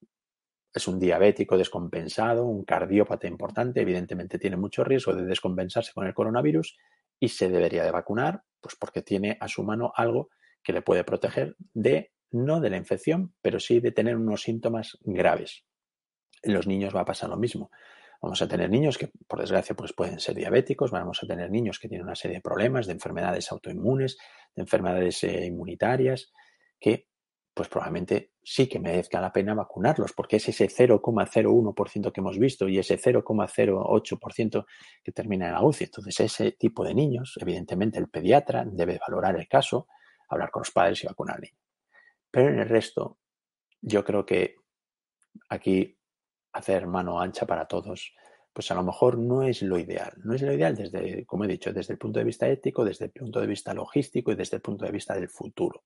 es 0.74 0.88
un 0.88 1.00
diabético 1.00 1.58
descompensado, 1.58 2.46
un 2.46 2.64
cardiópata 2.64 3.28
importante, 3.28 3.82
evidentemente 3.82 4.38
tiene 4.38 4.58
mucho 4.58 4.84
riesgo 4.84 5.14
de 5.14 5.26
descompensarse 5.26 5.92
con 5.94 6.06
el 6.06 6.14
coronavirus 6.14 6.78
y 7.20 7.30
se 7.30 7.50
debería 7.50 7.84
de 7.84 7.92
vacunar, 7.92 8.44
pues 8.62 8.76
porque 8.76 9.02
tiene 9.02 9.38
a 9.40 9.48
su 9.48 9.64
mano 9.64 9.92
algo 9.96 10.30
que 10.67 10.74
le 10.74 10.81
puede 10.81 11.05
proteger 11.05 11.55
de, 11.74 12.12
no 12.29 12.59
de 12.59 12.69
la 12.69 12.75
infección, 12.75 13.33
pero 13.41 13.57
sí 13.57 13.79
de 13.79 13.93
tener 13.93 14.17
unos 14.17 14.41
síntomas 14.41 14.97
graves. 15.01 15.63
En 16.43 16.53
los 16.53 16.67
niños 16.67 16.93
va 16.93 17.00
a 17.00 17.05
pasar 17.05 17.29
lo 17.29 17.38
mismo. 17.38 17.71
Vamos 18.21 18.41
a 18.41 18.50
tener 18.50 18.69
niños 18.69 18.97
que, 18.97 19.09
por 19.29 19.39
desgracia, 19.39 19.77
pues 19.77 19.93
pueden 19.93 20.19
ser 20.19 20.36
diabéticos, 20.36 20.91
vamos 20.91 21.24
a 21.24 21.25
tener 21.25 21.50
niños 21.50 21.79
que 21.79 21.88
tienen 21.88 22.05
una 22.05 22.15
serie 22.15 22.36
de 22.36 22.41
problemas, 22.41 22.86
de 22.86 22.91
enfermedades 22.91 23.50
autoinmunes, 23.50 24.17
de 24.53 24.62
enfermedades 24.62 25.24
eh, 25.24 25.45
inmunitarias, 25.45 26.33
que 26.77 27.07
pues 27.53 27.69
probablemente 27.69 28.33
sí 28.43 28.67
que 28.67 28.77
merezca 28.77 29.21
la 29.21 29.31
pena 29.31 29.53
vacunarlos, 29.53 30.12
porque 30.12 30.36
es 30.36 30.50
ese 30.50 30.67
0,01% 30.67 32.12
que 32.12 32.19
hemos 32.19 32.38
visto 32.38 32.67
y 32.67 32.77
ese 32.77 33.00
0,08% 33.00 34.65
que 35.01 35.12
termina 35.13 35.47
en 35.47 35.53
la 35.53 35.63
UCI. 35.63 35.86
Entonces, 35.86 36.19
ese 36.19 36.51
tipo 36.51 36.83
de 36.83 36.93
niños, 36.93 37.39
evidentemente, 37.41 38.00
el 38.00 38.09
pediatra 38.09 38.65
debe 38.69 39.00
valorar 39.00 39.38
el 39.38 39.47
caso, 39.47 39.88
hablar 40.27 40.51
con 40.51 40.62
los 40.62 40.72
padres 40.72 41.03
y 41.03 41.07
vacunar 41.07 41.36
al 41.36 41.41
niño. 41.41 41.57
Pero 42.31 42.50
en 42.50 42.60
el 42.60 42.69
resto, 42.69 43.19
yo 43.81 44.03
creo 44.03 44.25
que 44.25 44.55
aquí 45.50 45.98
hacer 46.53 46.88
mano 46.88 47.19
ancha 47.19 47.46
para 47.46 47.67
todos, 47.67 48.13
pues 48.51 48.72
a 48.72 48.75
lo 48.75 48.84
mejor 48.84 49.17
no 49.17 49.43
es 49.43 49.62
lo 49.62 49.77
ideal. 49.77 50.13
No 50.24 50.34
es 50.34 50.41
lo 50.41 50.51
ideal 50.51 50.75
desde, 50.75 51.25
como 51.25 51.46
he 51.46 51.48
dicho, 51.48 51.72
desde 51.72 51.93
el 51.93 52.00
punto 52.00 52.19
de 52.19 52.25
vista 52.25 52.48
ético, 52.48 52.84
desde 52.84 53.05
el 53.05 53.12
punto 53.12 53.39
de 53.39 53.48
vista 53.48 53.74
logístico 53.74 54.31
y 54.31 54.36
desde 54.36 54.57
el 54.57 54.62
punto 54.62 54.86
de 54.86 54.91
vista 54.91 55.13
del 55.13 55.29
futuro. 55.29 55.84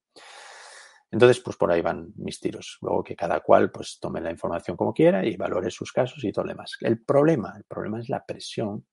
Entonces, 1.11 1.41
pues 1.43 1.57
por 1.57 1.69
ahí 1.69 1.81
van 1.81 2.13
mis 2.15 2.39
tiros. 2.39 2.77
Luego 2.81 3.03
que 3.03 3.17
cada 3.17 3.41
cual 3.41 3.69
pues 3.69 3.99
tome 3.99 4.21
la 4.21 4.31
información 4.31 4.77
como 4.77 4.93
quiera 4.93 5.25
y 5.25 5.35
valore 5.35 5.69
sus 5.69 5.91
casos 5.91 6.23
y 6.23 6.31
todo 6.31 6.45
lo 6.45 6.51
demás. 6.51 6.77
El 6.79 7.03
problema, 7.03 7.53
el 7.57 7.65
problema 7.65 7.99
es 7.99 8.07
la 8.07 8.25
presión. 8.25 8.85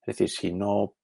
Es 0.00 0.06
decir, 0.06 0.28
si 0.28 0.52
no 0.52 0.96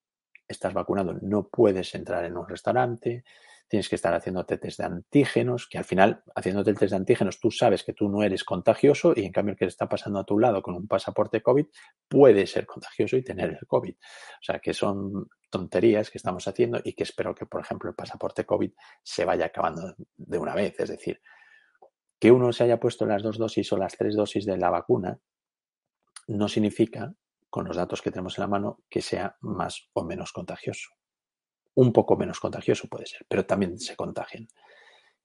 estás 0.48 0.74
vacunado, 0.74 1.14
no 1.22 1.48
puedes 1.48 1.94
entrar 1.94 2.24
en 2.24 2.36
un 2.36 2.48
restaurante, 2.48 3.22
tienes 3.68 3.88
que 3.88 3.96
estar 3.96 4.14
haciéndote 4.14 4.58
test 4.58 4.78
de 4.78 4.84
antígenos, 4.84 5.66
que 5.68 5.78
al 5.78 5.84
final, 5.84 6.22
haciéndote 6.34 6.70
el 6.70 6.78
test 6.78 6.90
de 6.90 6.96
antígenos, 6.96 7.40
tú 7.40 7.50
sabes 7.50 7.82
que 7.82 7.92
tú 7.92 8.08
no 8.08 8.22
eres 8.22 8.44
contagioso 8.44 9.12
y 9.16 9.24
en 9.24 9.32
cambio 9.32 9.52
el 9.52 9.58
que 9.58 9.64
está 9.64 9.88
pasando 9.88 10.20
a 10.20 10.24
tu 10.24 10.38
lado 10.38 10.62
con 10.62 10.74
un 10.74 10.86
pasaporte 10.86 11.42
COVID 11.42 11.66
puede 12.08 12.46
ser 12.46 12.66
contagioso 12.66 13.16
y 13.16 13.24
tener 13.24 13.50
el 13.50 13.66
COVID. 13.66 13.94
O 13.94 14.42
sea, 14.42 14.58
que 14.60 14.72
son 14.72 15.28
tonterías 15.50 16.10
que 16.10 16.18
estamos 16.18 16.46
haciendo 16.46 16.80
y 16.84 16.92
que 16.92 17.02
espero 17.02 17.34
que, 17.34 17.46
por 17.46 17.60
ejemplo, 17.60 17.90
el 17.90 17.96
pasaporte 17.96 18.44
COVID 18.44 18.72
se 19.02 19.24
vaya 19.24 19.46
acabando 19.46 19.94
de 20.16 20.38
una 20.38 20.54
vez. 20.54 20.78
Es 20.78 20.90
decir, 20.90 21.20
que 22.20 22.30
uno 22.30 22.52
se 22.52 22.64
haya 22.64 22.78
puesto 22.78 23.06
las 23.06 23.22
dos 23.22 23.38
dosis 23.38 23.72
o 23.72 23.76
las 23.76 23.96
tres 23.96 24.14
dosis 24.14 24.46
de 24.46 24.56
la 24.58 24.70
vacuna 24.70 25.18
no 26.28 26.48
significa, 26.48 27.12
con 27.50 27.66
los 27.66 27.76
datos 27.76 28.02
que 28.02 28.10
tenemos 28.10 28.38
en 28.38 28.42
la 28.42 28.48
mano, 28.48 28.80
que 28.88 29.00
sea 29.00 29.36
más 29.40 29.88
o 29.92 30.04
menos 30.04 30.32
contagioso 30.32 30.90
un 31.76 31.92
poco 31.92 32.16
menos 32.16 32.40
contagioso 32.40 32.88
puede 32.88 33.06
ser, 33.06 33.24
pero 33.28 33.46
también 33.46 33.78
se 33.78 33.96
contagian. 33.96 34.48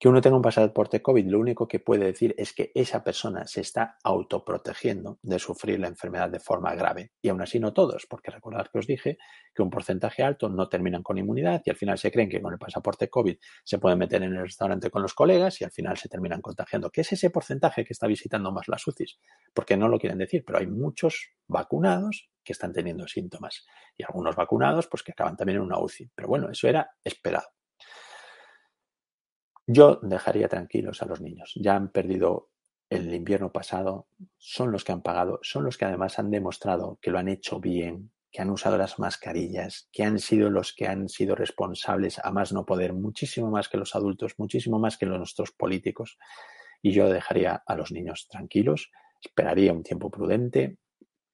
Que 0.01 0.09
uno 0.09 0.19
tenga 0.19 0.35
un 0.35 0.41
pasaporte 0.41 0.99
COVID, 0.99 1.27
lo 1.27 1.37
único 1.37 1.67
que 1.67 1.79
puede 1.79 2.05
decir 2.05 2.33
es 2.35 2.53
que 2.53 2.71
esa 2.73 3.03
persona 3.03 3.45
se 3.45 3.61
está 3.61 3.99
autoprotegiendo 4.03 5.19
de 5.21 5.37
sufrir 5.37 5.79
la 5.79 5.89
enfermedad 5.89 6.31
de 6.31 6.39
forma 6.39 6.73
grave. 6.73 7.11
Y 7.21 7.29
aún 7.29 7.39
así 7.43 7.59
no 7.59 7.71
todos, 7.71 8.07
porque 8.09 8.31
recordad 8.31 8.65
que 8.73 8.79
os 8.79 8.87
dije 8.87 9.19
que 9.53 9.61
un 9.61 9.69
porcentaje 9.69 10.23
alto 10.23 10.49
no 10.49 10.67
terminan 10.69 11.03
con 11.03 11.19
inmunidad 11.19 11.61
y 11.63 11.69
al 11.69 11.75
final 11.75 11.99
se 11.99 12.11
creen 12.11 12.29
que 12.29 12.41
con 12.41 12.51
el 12.51 12.57
pasaporte 12.57 13.11
COVID 13.11 13.37
se 13.63 13.77
pueden 13.77 13.99
meter 13.99 14.23
en 14.23 14.33
el 14.33 14.41
restaurante 14.41 14.89
con 14.89 15.03
los 15.03 15.13
colegas 15.13 15.61
y 15.61 15.65
al 15.65 15.71
final 15.71 15.95
se 15.97 16.09
terminan 16.09 16.41
contagiando. 16.41 16.89
¿Qué 16.89 17.01
es 17.01 17.11
ese 17.13 17.29
porcentaje 17.29 17.85
que 17.85 17.93
está 17.93 18.07
visitando 18.07 18.51
más 18.51 18.67
las 18.69 18.87
UCIs? 18.87 19.19
Porque 19.53 19.77
no 19.77 19.87
lo 19.87 19.99
quieren 19.99 20.17
decir, 20.17 20.43
pero 20.43 20.57
hay 20.57 20.65
muchos 20.65 21.29
vacunados 21.47 22.27
que 22.43 22.53
están 22.53 22.73
teniendo 22.73 23.07
síntomas 23.07 23.67
y 23.95 24.01
algunos 24.01 24.35
vacunados 24.35 24.87
pues 24.87 25.03
que 25.03 25.11
acaban 25.11 25.37
también 25.37 25.57
en 25.57 25.65
una 25.65 25.79
UCI. 25.79 26.09
Pero 26.15 26.27
bueno, 26.27 26.49
eso 26.49 26.67
era 26.67 26.89
esperado. 27.03 27.49
Yo 29.73 30.01
dejaría 30.01 30.49
tranquilos 30.49 31.01
a 31.01 31.05
los 31.05 31.21
niños. 31.21 31.53
Ya 31.55 31.77
han 31.77 31.93
perdido 31.93 32.49
el 32.89 33.13
invierno 33.13 33.53
pasado, 33.53 34.07
son 34.37 34.69
los 34.73 34.83
que 34.83 34.91
han 34.91 35.01
pagado, 35.01 35.39
son 35.43 35.63
los 35.63 35.77
que 35.77 35.85
además 35.85 36.19
han 36.19 36.29
demostrado 36.29 36.99
que 37.01 37.09
lo 37.09 37.19
han 37.19 37.29
hecho 37.29 37.61
bien, 37.61 38.11
que 38.33 38.41
han 38.41 38.49
usado 38.49 38.77
las 38.77 38.99
mascarillas, 38.99 39.87
que 39.93 40.03
han 40.03 40.19
sido 40.19 40.49
los 40.49 40.73
que 40.73 40.87
han 40.87 41.07
sido 41.07 41.35
responsables 41.35 42.19
a 42.19 42.31
más 42.31 42.51
no 42.51 42.65
poder, 42.65 42.91
muchísimo 42.91 43.49
más 43.49 43.69
que 43.69 43.77
los 43.77 43.95
adultos, 43.95 44.33
muchísimo 44.37 44.77
más 44.77 44.97
que 44.97 45.05
los 45.05 45.17
nuestros 45.17 45.53
políticos. 45.53 46.17
Y 46.81 46.91
yo 46.91 47.07
dejaría 47.09 47.63
a 47.65 47.75
los 47.77 47.93
niños 47.93 48.27
tranquilos, 48.29 48.91
esperaría 49.23 49.71
un 49.71 49.83
tiempo 49.83 50.11
prudente. 50.11 50.79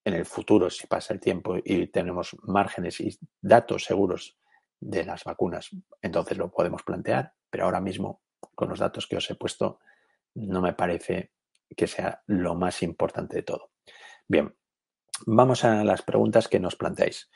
En 0.06 0.14
el 0.14 0.26
futuro, 0.26 0.70
si 0.70 0.86
pasa 0.86 1.12
el 1.12 1.20
tiempo 1.20 1.56
y 1.64 1.88
tenemos 1.88 2.38
márgenes 2.44 3.02
y 3.02 3.18
datos 3.42 3.86
seguros 3.86 4.38
de 4.80 5.06
las 5.06 5.24
vacunas, 5.24 5.72
entonces 6.04 6.38
lo 6.38 6.52
podemos 6.52 6.84
plantear, 6.84 7.34
pero 7.50 7.66
ahora 7.66 7.82
mismo, 7.82 8.22
con 8.58 8.70
los 8.70 8.80
datos 8.80 9.06
que 9.06 9.18
os 9.18 9.30
he 9.30 9.36
puesto, 9.36 9.80
no 10.34 10.62
me 10.62 10.74
parece 10.74 11.32
que 11.76 11.86
sea 11.86 12.24
lo 12.26 12.56
más 12.56 12.82
importante 12.82 13.36
de 13.36 13.44
todo. 13.44 13.70
Bien, 14.28 14.56
vamos 15.28 15.64
a 15.64 15.84
las 15.84 16.02
preguntas 16.02 16.48
que 16.48 16.60
nos 16.60 16.76
planteáis. 16.76 17.30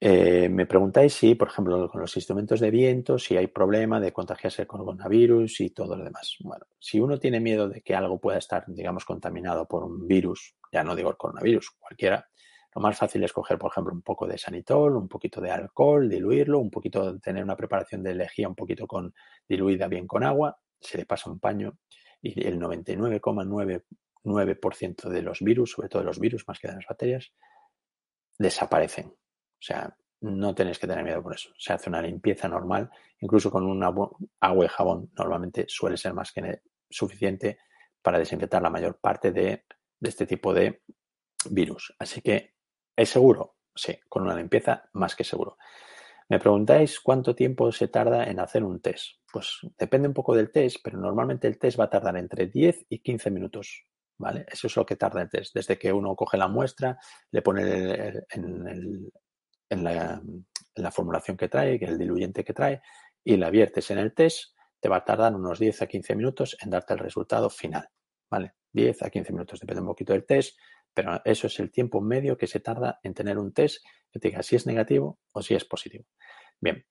Eh, 0.00 0.48
me 0.48 0.64
preguntáis 0.64 1.12
si, 1.12 1.34
por 1.34 1.48
ejemplo, 1.48 1.90
con 1.90 2.00
los 2.00 2.16
instrumentos 2.16 2.58
de 2.58 2.70
viento, 2.70 3.18
si 3.18 3.36
hay 3.36 3.48
problema 3.48 4.00
de 4.00 4.14
contagiarse 4.14 4.66
con 4.66 4.82
coronavirus 4.82 5.60
y 5.60 5.70
todo 5.70 5.94
lo 5.94 6.04
demás. 6.04 6.36
Bueno, 6.40 6.64
si 6.78 6.98
uno 6.98 7.18
tiene 7.18 7.38
miedo 7.38 7.68
de 7.68 7.82
que 7.82 7.94
algo 7.94 8.18
pueda 8.18 8.38
estar, 8.38 8.64
digamos, 8.68 9.04
contaminado 9.04 9.68
por 9.68 9.84
un 9.84 10.08
virus, 10.08 10.56
ya 10.72 10.82
no 10.82 10.96
digo 10.96 11.10
el 11.10 11.18
coronavirus, 11.18 11.72
cualquiera, 11.78 12.26
lo 12.74 12.80
más 12.80 12.96
fácil 12.96 13.22
es 13.22 13.32
coger, 13.32 13.58
por 13.58 13.70
ejemplo, 13.70 13.92
un 13.92 14.02
poco 14.02 14.26
de 14.26 14.38
sanitol, 14.38 14.96
un 14.96 15.08
poquito 15.08 15.40
de 15.40 15.50
alcohol, 15.50 16.08
diluirlo, 16.08 16.58
un 16.58 16.70
poquito, 16.70 17.18
tener 17.20 17.44
una 17.44 17.56
preparación 17.56 18.02
de 18.02 18.14
lejía 18.14 18.48
un 18.48 18.54
poquito 18.54 18.86
con, 18.86 19.14
diluida 19.46 19.88
bien 19.88 20.06
con 20.06 20.24
agua, 20.24 20.58
se 20.80 20.96
le 20.98 21.04
pasa 21.04 21.30
un 21.30 21.38
paño 21.38 21.76
y 22.22 22.46
el 22.46 22.58
99,99% 22.58 25.08
de 25.08 25.22
los 25.22 25.40
virus, 25.40 25.72
sobre 25.72 25.88
todo 25.88 26.02
los 26.02 26.18
virus 26.18 26.48
más 26.48 26.58
que 26.58 26.68
de 26.68 26.74
las 26.74 26.86
bacterias, 26.86 27.32
desaparecen. 28.38 29.08
O 29.08 29.64
sea, 29.64 29.94
no 30.20 30.54
tenéis 30.54 30.78
que 30.78 30.86
tener 30.86 31.04
miedo 31.04 31.22
por 31.22 31.34
eso. 31.34 31.50
Se 31.58 31.74
hace 31.74 31.90
una 31.90 32.00
limpieza 32.00 32.48
normal, 32.48 32.88
incluso 33.20 33.50
con 33.50 33.66
un 33.66 33.82
agua 33.82 34.16
y 34.64 34.68
jabón 34.68 35.10
normalmente 35.16 35.66
suele 35.68 35.98
ser 35.98 36.14
más 36.14 36.32
que 36.32 36.62
suficiente 36.88 37.58
para 38.00 38.18
desinfectar 38.18 38.62
la 38.62 38.70
mayor 38.70 38.98
parte 38.98 39.30
de, 39.30 39.66
de 39.98 40.08
este 40.08 40.24
tipo 40.26 40.54
de 40.54 40.80
virus. 41.50 41.94
Así 41.98 42.20
que 42.20 42.51
¿Es 42.96 43.10
seguro? 43.10 43.56
Sí, 43.74 43.98
con 44.08 44.22
una 44.22 44.36
limpieza 44.36 44.84
más 44.92 45.16
que 45.16 45.24
seguro. 45.24 45.56
Me 46.28 46.38
preguntáis 46.38 47.00
cuánto 47.00 47.34
tiempo 47.34 47.70
se 47.72 47.88
tarda 47.88 48.24
en 48.24 48.40
hacer 48.40 48.64
un 48.64 48.80
test. 48.80 49.16
Pues 49.30 49.58
depende 49.78 50.08
un 50.08 50.14
poco 50.14 50.34
del 50.34 50.50
test, 50.50 50.78
pero 50.82 50.98
normalmente 50.98 51.46
el 51.48 51.58
test 51.58 51.78
va 51.78 51.84
a 51.84 51.90
tardar 51.90 52.16
entre 52.16 52.46
10 52.46 52.86
y 52.88 52.98
15 53.00 53.30
minutos. 53.30 53.84
¿Vale? 54.18 54.46
Eso 54.48 54.66
es 54.66 54.76
lo 54.76 54.86
que 54.86 54.96
tarda 54.96 55.22
el 55.22 55.30
test. 55.30 55.54
Desde 55.54 55.78
que 55.78 55.92
uno 55.92 56.14
coge 56.14 56.36
la 56.36 56.48
muestra, 56.48 56.98
le 57.30 57.42
pone 57.42 58.24
en, 58.30 59.84
la, 59.84 60.90
formulación 60.90 61.36
que 61.36 61.48
trae, 61.48 61.78
el 61.82 61.98
diluyente 61.98 62.44
que 62.44 62.52
trae, 62.52 62.82
y 63.24 63.36
la 63.36 63.50
viertes 63.50 63.90
en 63.90 63.98
el 63.98 64.14
test, 64.14 64.56
te 64.78 64.88
va 64.88 64.96
a 64.96 65.04
tardar 65.04 65.34
unos 65.34 65.58
10 65.58 65.82
a 65.82 65.86
15 65.86 66.14
minutos 66.14 66.56
en 66.62 66.70
darte 66.70 66.94
el 66.94 67.00
resultado 67.00 67.50
final. 67.50 67.88
¿Vale? 68.30 68.54
10 68.72 69.02
a 69.02 69.10
15 69.10 69.32
minutos, 69.32 69.60
depende 69.60 69.82
un 69.82 69.88
poquito 69.88 70.12
del 70.12 70.24
test, 70.24 70.56
pero 70.94 71.20
eso 71.24 71.46
es 71.46 71.58
el 71.60 71.70
tiempo 71.70 72.00
medio 72.00 72.36
que 72.36 72.46
se 72.46 72.60
tarda 72.60 73.00
en 73.02 73.14
tener 73.14 73.38
un 73.38 73.52
test 73.52 73.84
que 74.10 74.18
te 74.18 74.28
diga 74.28 74.42
si 74.42 74.56
es 74.56 74.66
negativo 74.66 75.18
o 75.32 75.42
si 75.42 75.54
es 75.54 75.64
positivo. 75.64 76.04
Bien, 76.60 76.84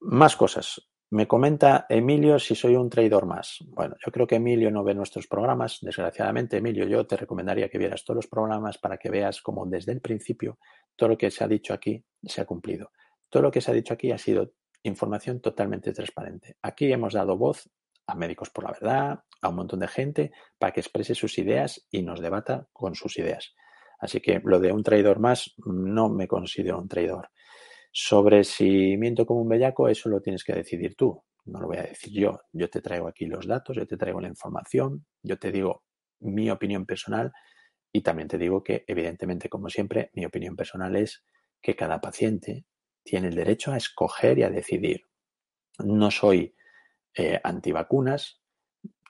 más 0.00 0.36
cosas. 0.36 0.80
Me 1.10 1.28
comenta 1.28 1.86
Emilio 1.88 2.38
si 2.38 2.54
soy 2.54 2.74
un 2.74 2.90
traidor 2.90 3.26
más. 3.26 3.58
Bueno, 3.68 3.94
yo 4.04 4.10
creo 4.10 4.26
que 4.26 4.36
Emilio 4.36 4.70
no 4.70 4.82
ve 4.82 4.94
nuestros 4.94 5.28
programas. 5.28 5.78
Desgraciadamente, 5.80 6.56
Emilio, 6.56 6.86
yo 6.86 7.06
te 7.06 7.16
recomendaría 7.16 7.68
que 7.68 7.78
vieras 7.78 8.04
todos 8.04 8.16
los 8.16 8.26
programas 8.26 8.78
para 8.78 8.96
que 8.96 9.10
veas 9.10 9.40
cómo 9.40 9.64
desde 9.66 9.92
el 9.92 10.00
principio 10.00 10.58
todo 10.96 11.10
lo 11.10 11.18
que 11.18 11.30
se 11.30 11.44
ha 11.44 11.48
dicho 11.48 11.72
aquí 11.72 12.04
se 12.22 12.40
ha 12.40 12.46
cumplido. 12.46 12.90
Todo 13.28 13.44
lo 13.44 13.50
que 13.50 13.60
se 13.60 13.70
ha 13.70 13.74
dicho 13.74 13.94
aquí 13.94 14.10
ha 14.10 14.18
sido 14.18 14.54
información 14.82 15.40
totalmente 15.40 15.92
transparente. 15.92 16.56
Aquí 16.62 16.92
hemos 16.92 17.14
dado 17.14 17.36
voz 17.36 17.68
a 18.06 18.14
Médicos 18.14 18.50
por 18.50 18.64
la 18.64 18.72
Verdad, 18.72 19.24
a 19.40 19.48
un 19.48 19.56
montón 19.56 19.80
de 19.80 19.88
gente 19.88 20.32
para 20.58 20.72
que 20.72 20.80
exprese 20.80 21.14
sus 21.14 21.38
ideas 21.38 21.86
y 21.90 22.02
nos 22.02 22.20
debata 22.20 22.68
con 22.72 22.94
sus 22.94 23.18
ideas. 23.18 23.54
Así 23.98 24.20
que 24.20 24.40
lo 24.44 24.58
de 24.60 24.72
un 24.72 24.82
traidor 24.82 25.18
más, 25.18 25.54
no 25.64 26.08
me 26.08 26.28
considero 26.28 26.78
un 26.78 26.88
traidor. 26.88 27.30
Sobre 27.92 28.44
si 28.44 28.96
miento 28.96 29.24
como 29.24 29.42
un 29.42 29.48
bellaco, 29.48 29.88
eso 29.88 30.08
lo 30.08 30.20
tienes 30.20 30.44
que 30.44 30.52
decidir 30.52 30.96
tú. 30.96 31.22
No 31.46 31.60
lo 31.60 31.68
voy 31.68 31.76
a 31.76 31.82
decir 31.82 32.12
yo. 32.12 32.40
Yo 32.52 32.68
te 32.68 32.80
traigo 32.80 33.06
aquí 33.06 33.26
los 33.26 33.46
datos, 33.46 33.76
yo 33.76 33.86
te 33.86 33.96
traigo 33.96 34.20
la 34.20 34.28
información, 34.28 35.06
yo 35.22 35.38
te 35.38 35.52
digo 35.52 35.84
mi 36.20 36.50
opinión 36.50 36.86
personal 36.86 37.32
y 37.92 38.02
también 38.02 38.28
te 38.28 38.38
digo 38.38 38.62
que, 38.62 38.84
evidentemente, 38.88 39.48
como 39.48 39.68
siempre, 39.68 40.10
mi 40.14 40.24
opinión 40.24 40.56
personal 40.56 40.96
es 40.96 41.22
que 41.62 41.76
cada 41.76 42.00
paciente 42.00 42.66
tiene 43.04 43.28
el 43.28 43.36
derecho 43.36 43.72
a 43.72 43.76
escoger 43.76 44.38
y 44.38 44.42
a 44.42 44.50
decidir. 44.50 45.02
No 45.78 46.10
soy 46.10 46.54
eh, 47.16 47.40
antivacunas, 47.42 48.40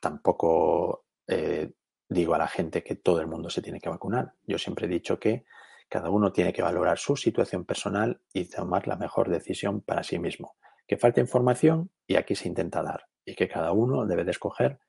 tampoco 0.01 1.07
eh, 1.27 1.73
digo 2.09 2.35
a 2.35 2.39
la 2.39 2.49
gente 2.49 2.83
que 2.83 2.97
todo 2.97 3.21
el 3.21 3.27
mundo 3.27 3.49
se 3.51 3.63
tiene 3.63 3.81
que 3.81 3.89
vacunar. 3.89 4.35
Yo 4.47 4.59
siempre 4.59 4.87
he 4.87 4.89
dicho 4.91 5.19
que 5.19 5.45
cada 5.89 6.11
uno 6.11 6.33
tiene 6.33 6.53
que 6.53 6.63
valorar 6.63 6.99
su 6.99 7.17
situación 7.17 7.65
personal 7.65 8.21
y 8.33 8.47
tomar 8.47 8.87
la 8.87 8.97
mejor 8.97 9.31
decisión 9.31 9.81
para 9.81 10.03
sí 10.03 10.19
mismo. 10.19 10.57
Que 10.87 10.97
falta 10.97 11.21
información 11.21 11.91
y 12.07 12.17
aquí 12.17 12.35
se 12.35 12.49
intenta 12.49 12.83
dar. 12.83 13.07
Y 13.25 13.35
que 13.35 13.49
cada 13.49 13.73
uno 13.73 14.07
debe 14.07 14.25
de 14.25 14.33
escoger 14.33 14.81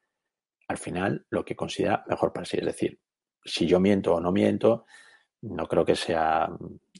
al 0.67 0.77
final 0.77 1.25
lo 1.29 1.45
que 1.45 1.55
considera 1.55 2.03
mejor 2.07 2.33
para 2.33 2.45
sí. 2.45 2.57
Es 2.57 2.65
decir, 2.65 2.99
si 3.43 3.67
yo 3.67 3.79
miento 3.79 4.15
o 4.15 4.19
no 4.19 4.31
miento, 4.31 4.85
no 5.41 5.67
creo 5.67 5.85
que 5.85 5.95
sea 5.95 6.49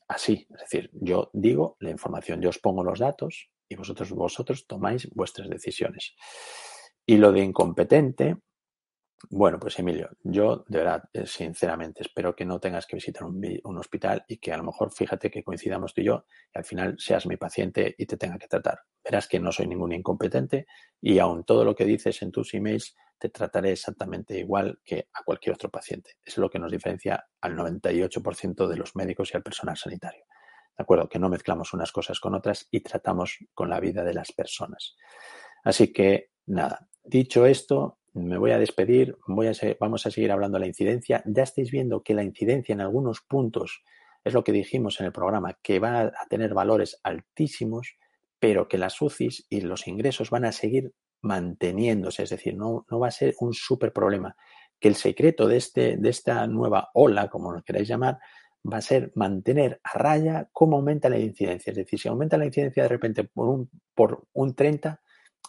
así. 0.07 0.47
Es 0.51 0.59
decir, 0.59 0.89
yo 0.93 1.29
digo 1.33 1.75
la 1.79 1.89
información, 1.89 2.41
yo 2.41 2.49
os 2.49 2.59
pongo 2.59 2.83
los 2.83 2.99
datos 2.99 3.49
y 3.67 3.75
vosotros, 3.75 4.11
vosotros 4.11 4.67
tomáis 4.67 5.09
vuestras 5.13 5.49
decisiones. 5.49 6.15
Y 7.05 7.17
lo 7.17 7.31
de 7.31 7.41
incompetente, 7.41 8.37
bueno, 9.29 9.59
pues 9.59 9.79
Emilio, 9.79 10.09
yo 10.23 10.65
de 10.67 10.79
verdad, 10.79 11.03
eh, 11.13 11.25
sinceramente, 11.25 12.03
espero 12.03 12.35
que 12.35 12.45
no 12.45 12.59
tengas 12.59 12.85
que 12.85 12.95
visitar 12.95 13.23
un, 13.23 13.77
hospital 13.77 14.23
y 14.27 14.37
que 14.37 14.51
a 14.51 14.57
lo 14.57 14.63
mejor, 14.63 14.91
fíjate 14.91 15.31
que 15.31 15.43
coincidamos 15.43 15.93
tú 15.93 16.01
y 16.01 16.05
yo, 16.05 16.25
al 16.53 16.63
final 16.63 16.95
seas 16.97 17.25
mi 17.25 17.37
paciente 17.37 17.95
y 17.97 18.05
te 18.05 18.17
tenga 18.17 18.37
que 18.37 18.47
tratar. 18.47 18.79
Verás 19.03 19.27
que 19.27 19.39
no 19.39 19.51
soy 19.51 19.67
ningún 19.67 19.93
incompetente 19.93 20.67
y 21.01 21.19
aun 21.19 21.43
todo 21.43 21.63
lo 21.63 21.75
que 21.75 21.85
dices 21.85 22.21
en 22.21 22.31
tus 22.31 22.53
emails 22.53 22.95
te 23.17 23.29
trataré 23.29 23.71
exactamente 23.71 24.37
igual 24.37 24.79
que 24.83 25.07
a 25.13 25.23
cualquier 25.23 25.55
otro 25.55 25.69
paciente. 25.69 26.17
Es 26.23 26.37
lo 26.37 26.49
que 26.49 26.59
nos 26.59 26.71
diferencia 26.71 27.25
al 27.41 27.55
98% 27.55 28.67
de 28.67 28.77
los 28.77 28.95
médicos 28.95 29.31
y 29.33 29.37
al 29.37 29.43
personal 29.43 29.77
sanitario. 29.77 30.25
¿De 30.77 30.81
acuerdo? 30.81 31.07
Que 31.07 31.19
no 31.19 31.29
mezclamos 31.29 31.73
unas 31.73 31.91
cosas 31.91 32.19
con 32.19 32.35
otras 32.35 32.67
y 32.71 32.81
tratamos 32.81 33.37
con 33.53 33.69
la 33.69 33.79
vida 33.79 34.03
de 34.03 34.13
las 34.13 34.31
personas. 34.31 34.95
Así 35.63 35.93
que, 35.93 36.31
nada, 36.45 36.89
dicho 37.03 37.45
esto, 37.45 37.99
me 38.13 38.37
voy 38.37 38.51
a 38.51 38.59
despedir, 38.59 39.17
voy 39.27 39.47
a 39.47 39.53
vamos 39.79 40.05
a 40.05 40.11
seguir 40.11 40.31
hablando 40.31 40.57
de 40.57 40.61
la 40.61 40.67
incidencia. 40.67 41.23
Ya 41.25 41.43
estáis 41.43 41.71
viendo 41.71 42.01
que 42.01 42.13
la 42.13 42.23
incidencia 42.23 42.73
en 42.73 42.81
algunos 42.81 43.21
puntos 43.21 43.83
es 44.23 44.33
lo 44.33 44.43
que 44.43 44.51
dijimos 44.51 44.99
en 44.99 45.05
el 45.05 45.11
programa, 45.11 45.57
que 45.61 45.79
va 45.79 46.01
a 46.01 46.27
tener 46.29 46.53
valores 46.53 46.99
altísimos, 47.03 47.97
pero 48.39 48.67
que 48.67 48.77
las 48.77 49.01
UCIs 49.01 49.45
y 49.49 49.61
los 49.61 49.87
ingresos 49.87 50.29
van 50.29 50.45
a 50.45 50.51
seguir 50.51 50.93
manteniéndose, 51.21 52.23
es 52.23 52.29
decir, 52.29 52.55
no, 52.55 52.85
no 52.89 52.99
va 52.99 53.07
a 53.07 53.11
ser 53.11 53.35
un 53.39 53.53
súper 53.53 53.91
problema. 53.93 54.35
Que 54.79 54.87
el 54.87 54.95
secreto 54.95 55.47
de, 55.47 55.57
este, 55.57 55.97
de 55.97 56.09
esta 56.09 56.45
nueva 56.47 56.89
ola, 56.93 57.29
como 57.29 57.51
lo 57.51 57.63
queráis 57.63 57.87
llamar, 57.87 58.19
va 58.71 58.77
a 58.77 58.81
ser 58.81 59.11
mantener 59.15 59.79
a 59.83 59.97
raya 59.97 60.49
cómo 60.51 60.77
aumenta 60.77 61.09
la 61.09 61.19
incidencia. 61.19 61.71
Es 61.71 61.77
decir, 61.77 61.99
si 61.99 62.07
aumenta 62.07 62.37
la 62.37 62.45
incidencia 62.45 62.83
de 62.83 62.89
repente 62.89 63.23
por 63.23 63.47
un, 63.47 63.69
por 63.93 64.27
un 64.33 64.55
30, 64.55 65.01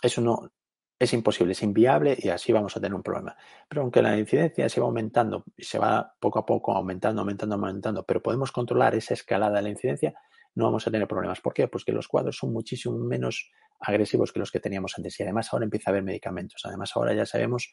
eso 0.02 0.20
no, 0.20 0.52
es 0.98 1.12
imposible, 1.12 1.52
es 1.52 1.62
inviable 1.62 2.16
y 2.18 2.28
así 2.28 2.52
vamos 2.52 2.76
a 2.76 2.80
tener 2.80 2.94
un 2.94 3.02
problema. 3.02 3.36
Pero 3.68 3.82
aunque 3.82 4.02
la 4.02 4.16
incidencia 4.18 4.68
se 4.68 4.80
va 4.80 4.86
aumentando 4.86 5.44
y 5.56 5.64
se 5.64 5.78
va 5.78 6.14
poco 6.18 6.38
a 6.38 6.46
poco 6.46 6.72
aumentando, 6.74 7.20
aumentando, 7.20 7.54
aumentando, 7.56 8.04
pero 8.04 8.22
podemos 8.22 8.52
controlar 8.52 8.94
esa 8.94 9.14
escalada 9.14 9.56
de 9.56 9.62
la 9.62 9.68
incidencia, 9.70 10.14
no 10.54 10.64
vamos 10.64 10.86
a 10.86 10.90
tener 10.90 11.06
problemas. 11.06 11.40
¿Por 11.40 11.52
qué? 11.52 11.68
Pues 11.68 11.84
que 11.84 11.92
los 11.92 12.08
cuadros 12.08 12.36
son 12.38 12.52
muchísimo 12.52 12.96
menos 12.98 13.50
agresivos 13.78 14.32
que 14.32 14.40
los 14.40 14.50
que 14.50 14.60
teníamos 14.60 14.94
antes 14.96 15.20
y 15.20 15.22
además 15.22 15.52
ahora 15.52 15.64
empieza 15.64 15.90
a 15.90 15.92
haber 15.92 16.02
medicamentos. 16.02 16.62
Además 16.64 16.92
ahora 16.94 17.12
ya 17.12 17.26
sabemos 17.26 17.72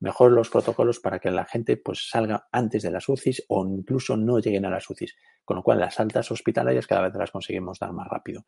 mejor 0.00 0.32
los 0.32 0.50
protocolos 0.50 1.00
para 1.00 1.18
que 1.18 1.30
la 1.30 1.44
gente 1.44 1.76
pues 1.76 2.08
salga 2.08 2.46
antes 2.52 2.82
de 2.82 2.90
las 2.90 3.08
UCIs 3.08 3.44
o 3.48 3.66
incluso 3.66 4.16
no 4.16 4.38
lleguen 4.38 4.64
a 4.64 4.70
las 4.70 4.88
UCIs. 4.88 5.16
Con 5.44 5.58
lo 5.58 5.62
cual 5.62 5.80
las 5.80 5.98
altas 6.00 6.30
hospitalarias 6.30 6.86
cada 6.86 7.02
vez 7.02 7.14
las 7.14 7.30
conseguimos 7.30 7.78
dar 7.78 7.92
más 7.92 8.08
rápido. 8.08 8.44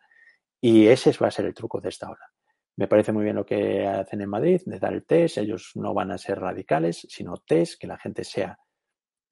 Y 0.61 0.87
ese 0.87 1.13
va 1.23 1.29
a 1.29 1.31
ser 1.31 1.47
el 1.47 1.55
truco 1.55 1.81
de 1.81 1.91
esta 1.91 2.09
ola. 2.09 2.33
Me 2.77 2.89
parece 2.89 3.13
muy 3.13 3.25
bien 3.25 3.37
lo 3.37 3.47
que 3.47 3.87
hacen 3.87 4.21
en 4.21 4.29
Madrid, 4.29 4.61
de 4.67 4.79
dar 4.79 4.93
el 4.93 5.07
test. 5.07 5.39
Ellos 5.39 5.73
no 5.77 5.95
van 5.95 6.11
a 6.11 6.19
ser 6.19 6.39
radicales, 6.39 7.07
sino 7.09 7.39
test, 7.39 7.81
que 7.81 7.87
la 7.87 7.99
gente 7.99 8.23
sea, 8.23 8.59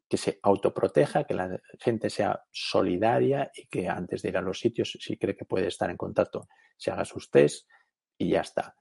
que 0.08 0.16
se 0.16 0.38
autoproteja, 0.42 1.24
que 1.24 1.34
la 1.34 1.60
gente 1.78 2.08
sea 2.08 2.42
solidaria 2.50 3.50
y 3.54 3.66
que 3.66 3.88
antes 3.88 4.22
de 4.22 4.30
ir 4.30 4.36
a 4.38 4.42
los 4.42 4.58
sitios, 4.58 4.96
si 4.98 5.18
cree 5.18 5.36
que 5.36 5.44
puede 5.44 5.66
estar 5.66 5.90
en 5.90 5.96
contacto, 5.96 6.48
se 6.76 6.90
haga 6.90 7.04
sus 7.04 7.30
test 7.30 7.68
y 8.16 8.30
ya 8.30 8.40
está. 8.40 8.74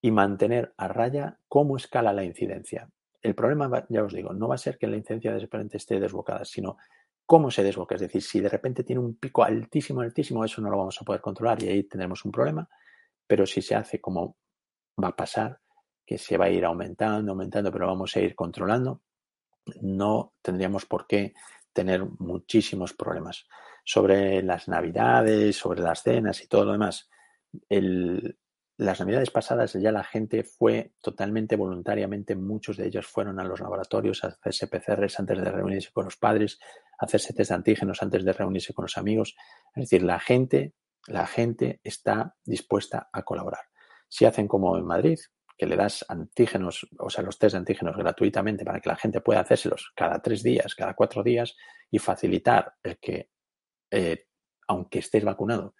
Y 0.00 0.10
mantener 0.10 0.74
a 0.76 0.88
raya 0.88 1.38
cómo 1.48 1.76
escala 1.76 2.12
la 2.12 2.24
incidencia. 2.24 2.88
El 3.20 3.34
problema, 3.34 3.86
ya 3.88 4.04
os 4.04 4.12
digo, 4.12 4.32
no 4.32 4.48
va 4.48 4.54
a 4.54 4.58
ser 4.58 4.78
que 4.78 4.86
la 4.86 4.96
incidencia 4.96 5.32
de 5.32 5.40
repente 5.40 5.76
esté 5.76 5.98
desbocada, 5.98 6.44
sino 6.44 6.76
cómo 7.26 7.50
se 7.50 7.64
desboca. 7.64 7.96
Es 7.96 8.00
decir, 8.00 8.22
si 8.22 8.40
de 8.40 8.48
repente 8.48 8.84
tiene 8.84 9.00
un 9.00 9.16
pico 9.16 9.42
altísimo, 9.42 10.00
altísimo, 10.00 10.44
eso 10.44 10.62
no 10.62 10.70
lo 10.70 10.78
vamos 10.78 11.00
a 11.00 11.04
poder 11.04 11.20
controlar 11.20 11.62
y 11.62 11.68
ahí 11.68 11.82
tendremos 11.84 12.24
un 12.24 12.30
problema 12.30 12.68
pero 13.28 13.46
si 13.46 13.62
se 13.62 13.76
hace 13.76 14.00
como 14.00 14.36
va 15.00 15.08
a 15.08 15.16
pasar, 15.16 15.60
que 16.04 16.18
se 16.18 16.36
va 16.38 16.46
a 16.46 16.50
ir 16.50 16.64
aumentando, 16.64 17.32
aumentando, 17.32 17.70
pero 17.70 17.86
vamos 17.86 18.16
a 18.16 18.20
ir 18.20 18.34
controlando, 18.34 19.02
no 19.82 20.32
tendríamos 20.42 20.86
por 20.86 21.06
qué 21.06 21.34
tener 21.72 22.04
muchísimos 22.18 22.94
problemas. 22.94 23.46
Sobre 23.84 24.42
las 24.42 24.66
navidades, 24.66 25.56
sobre 25.56 25.82
las 25.82 26.02
cenas 26.02 26.42
y 26.42 26.48
todo 26.48 26.64
lo 26.64 26.72
demás, 26.72 27.08
el, 27.68 28.38
las 28.78 29.00
navidades 29.00 29.30
pasadas 29.30 29.74
ya 29.74 29.92
la 29.92 30.04
gente 30.04 30.44
fue 30.44 30.94
totalmente 31.02 31.56
voluntariamente, 31.56 32.34
muchos 32.36 32.76
de 32.76 32.86
ellos 32.86 33.06
fueron 33.06 33.38
a 33.38 33.44
los 33.44 33.60
laboratorios 33.60 34.24
a 34.24 34.28
hacerse 34.28 34.68
PCRs 34.68 35.20
antes 35.20 35.38
de 35.38 35.50
reunirse 35.50 35.90
con 35.92 36.06
los 36.06 36.16
padres, 36.16 36.58
a 36.98 37.04
hacerse 37.04 37.34
test 37.34 37.50
de 37.50 37.56
antígenos 37.56 38.02
antes 38.02 38.24
de 38.24 38.32
reunirse 38.32 38.72
con 38.72 38.84
los 38.84 38.96
amigos. 38.96 39.36
Es 39.74 39.90
decir, 39.90 40.02
la 40.02 40.18
gente 40.18 40.74
la 41.08 41.26
gente 41.26 41.80
está 41.82 42.36
dispuesta 42.44 43.08
a 43.12 43.22
colaborar. 43.22 43.62
Si 44.08 44.24
hacen 44.24 44.46
como 44.46 44.76
en 44.76 44.84
Madrid, 44.84 45.18
que 45.56 45.66
le 45.66 45.76
das 45.76 46.04
antígenos, 46.08 46.86
o 46.98 47.10
sea, 47.10 47.24
los 47.24 47.38
test 47.38 47.54
de 47.54 47.58
antígenos 47.58 47.96
gratuitamente 47.96 48.64
para 48.64 48.80
que 48.80 48.90
la 48.90 48.96
gente 48.96 49.20
pueda 49.20 49.40
hacérselos 49.40 49.92
cada 49.96 50.20
tres 50.20 50.42
días, 50.42 50.74
cada 50.74 50.94
cuatro 50.94 51.22
días 51.22 51.56
y 51.90 51.98
facilitar 51.98 52.74
el 52.82 52.98
que, 52.98 53.30
eh, 53.90 54.26
aunque 54.68 55.00
estés 55.00 55.24
vacunado, 55.24 55.74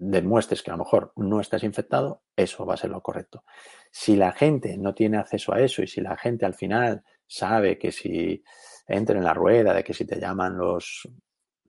demuestres 0.00 0.62
que 0.62 0.70
a 0.70 0.74
lo 0.74 0.84
mejor 0.84 1.12
no 1.16 1.40
estás 1.40 1.64
infectado, 1.64 2.22
eso 2.36 2.64
va 2.64 2.74
a 2.74 2.78
ser 2.78 2.90
lo 2.90 3.02
correcto. 3.02 3.44
Si 3.90 4.16
la 4.16 4.32
gente 4.32 4.78
no 4.78 4.94
tiene 4.94 5.18
acceso 5.18 5.52
a 5.52 5.60
eso 5.60 5.82
y 5.82 5.88
si 5.88 6.00
la 6.00 6.16
gente 6.16 6.46
al 6.46 6.54
final 6.54 7.02
sabe 7.26 7.78
que 7.78 7.92
si 7.92 8.42
entra 8.86 9.18
en 9.18 9.24
la 9.24 9.34
rueda, 9.34 9.74
de 9.74 9.84
que 9.84 9.94
si 9.94 10.06
te 10.06 10.20
llaman 10.20 10.56
los, 10.56 11.08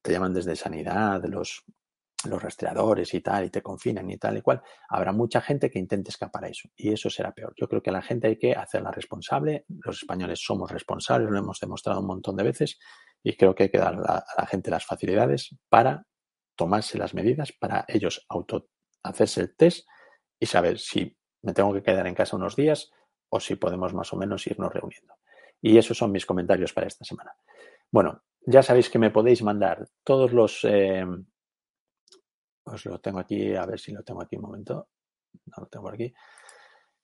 te 0.01 0.11
llaman 0.11 0.33
desde 0.33 0.55
sanidad, 0.55 1.23
los 1.25 1.65
los 2.25 2.41
rastreadores 2.41 3.13
y 3.13 3.21
tal, 3.21 3.45
y 3.45 3.49
te 3.49 3.61
confinan 3.61 4.09
y 4.09 4.17
tal 4.17 4.37
y 4.37 4.41
cual, 4.41 4.61
habrá 4.89 5.13
mucha 5.13 5.39
gente 5.41 5.69
que 5.69 5.79
intente 5.79 6.09
escapar 6.09 6.45
a 6.45 6.49
eso. 6.49 6.67
Y 6.75 6.91
eso 6.91 7.09
será 7.09 7.31
peor. 7.31 7.53
Yo 7.55 7.67
creo 7.67 7.81
que 7.81 7.91
a 7.91 7.93
la 7.93 8.01
gente 8.01 8.27
hay 8.27 8.37
que 8.37 8.53
hacerla 8.53 8.91
responsable. 8.91 9.65
Los 9.69 9.99
españoles 9.99 10.39
somos 10.43 10.69
responsables, 10.69 11.29
lo 11.29 11.39
hemos 11.39 11.59
demostrado 11.59 12.01
un 12.01 12.07
montón 12.07 12.35
de 12.35 12.43
veces, 12.43 12.77
y 13.23 13.37
creo 13.37 13.55
que 13.55 13.63
hay 13.63 13.69
que 13.69 13.77
dar 13.77 13.95
a 13.95 14.25
la 14.37 14.45
gente 14.47 14.71
las 14.71 14.85
facilidades 14.85 15.55
para 15.69 16.05
tomarse 16.59 16.97
las 16.97 17.13
medidas, 17.13 17.53
para 17.53 17.85
ellos 17.87 18.25
auto 18.27 18.67
hacerse 19.01 19.39
el 19.39 19.55
test 19.55 19.87
y 20.37 20.45
saber 20.45 20.77
si 20.77 21.17
me 21.41 21.53
tengo 21.53 21.73
que 21.73 21.81
quedar 21.81 22.05
en 22.05 22.13
casa 22.13 22.35
unos 22.35 22.57
días 22.57 22.91
o 23.29 23.39
si 23.39 23.55
podemos 23.55 23.93
más 23.93 24.11
o 24.11 24.17
menos 24.17 24.45
irnos 24.45 24.73
reuniendo. 24.73 25.13
Y 25.61 25.77
esos 25.77 25.97
son 25.97 26.11
mis 26.11 26.25
comentarios 26.25 26.73
para 26.73 26.87
esta 26.87 27.05
semana. 27.05 27.33
Bueno, 27.89 28.23
ya 28.45 28.61
sabéis 28.61 28.89
que 28.89 28.99
me 28.99 29.09
podéis 29.09 29.41
mandar 29.41 29.87
todos 30.03 30.33
los 30.33 30.65
eh, 30.65 31.05
os 32.65 32.85
lo 32.85 32.99
tengo 32.99 33.19
aquí, 33.19 33.55
a 33.55 33.65
ver 33.65 33.79
si 33.79 33.93
lo 33.93 34.03
tengo 34.03 34.21
aquí 34.21 34.35
un 34.35 34.41
momento. 34.41 34.89
No 35.45 35.63
lo 35.63 35.67
tengo 35.67 35.89
aquí. 35.89 36.13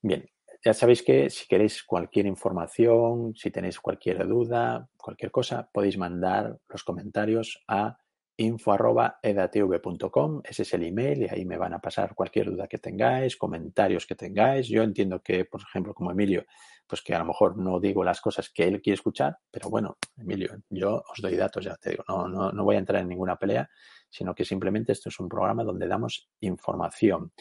Bien, 0.01 0.29
ya 0.65 0.73
sabéis 0.73 1.01
que 1.01 1.29
si 1.29 1.47
queréis 1.47 1.81
cualquier 1.81 2.25
información, 2.25 3.33
si 3.35 3.51
tenéis 3.51 3.79
cualquier 3.79 4.27
duda, 4.27 4.89
cualquier 4.97 5.31
cosa, 5.31 5.69
podéis 5.71 5.97
mandar 5.97 6.59
los 6.67 6.83
comentarios 6.83 7.63
a 7.69 7.97
info.edatv.com, 8.37 10.41
ese 10.43 10.63
es 10.63 10.73
el 10.73 10.83
email 10.83 11.23
y 11.23 11.29
ahí 11.29 11.45
me 11.45 11.57
van 11.57 11.73
a 11.73 11.79
pasar 11.79 12.13
cualquier 12.15 12.51
duda 12.51 12.67
que 12.67 12.79
tengáis, 12.79 13.37
comentarios 13.37 14.05
que 14.05 14.15
tengáis. 14.15 14.67
Yo 14.67 14.83
entiendo 14.83 15.21
que, 15.21 15.45
por 15.45 15.61
ejemplo, 15.61 15.93
como 15.93 16.11
Emilio, 16.11 16.45
pues 16.87 17.01
que 17.01 17.15
a 17.15 17.19
lo 17.19 17.25
mejor 17.25 17.57
no 17.57 17.79
digo 17.79 18.03
las 18.03 18.21
cosas 18.21 18.49
que 18.49 18.67
él 18.67 18.81
quiere 18.81 18.95
escuchar, 18.95 19.37
pero 19.49 19.69
bueno, 19.69 19.97
Emilio, 20.17 20.57
yo 20.69 21.03
os 21.11 21.21
doy 21.21 21.35
datos, 21.35 21.65
ya 21.65 21.75
te 21.75 21.91
digo, 21.91 22.03
no, 22.07 22.27
no, 22.27 22.51
no 22.51 22.63
voy 22.63 22.75
a 22.75 22.79
entrar 22.79 23.01
en 23.01 23.09
ninguna 23.09 23.37
pelea, 23.37 23.69
sino 24.09 24.35
que 24.35 24.45
simplemente 24.45 24.91
esto 24.91 25.09
es 25.09 25.19
un 25.19 25.29
programa 25.29 25.63
donde 25.63 25.87
damos 25.87 26.29
información 26.41 27.31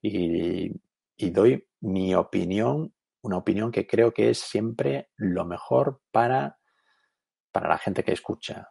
y, 0.00 0.70
doy 1.30 1.64
mi 1.80 2.14
opinión, 2.14 2.94
una 3.22 3.36
opinión 3.36 3.70
que 3.70 3.86
creo 3.86 4.12
que 4.12 4.30
es 4.30 4.38
siempre 4.38 5.10
lo 5.16 5.44
mejor 5.44 6.02
para, 6.10 6.58
para 7.52 7.68
la 7.68 7.78
gente 7.78 8.02
que 8.02 8.12
escucha, 8.12 8.70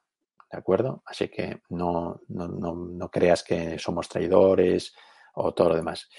¿de 0.52 0.58
acuerdo? 0.58 1.02
Así 1.06 1.30
que 1.30 1.62
no, 1.70 2.22
no, 2.28 2.48
no, 2.48 2.76
no, 2.76 3.10
creas 3.10 3.44
que 3.44 3.80
somos 3.80 4.10
traidores 4.10 4.94
o 5.36 5.54
todo 5.54 5.70
lo 5.70 5.76
demás. 5.76 6.10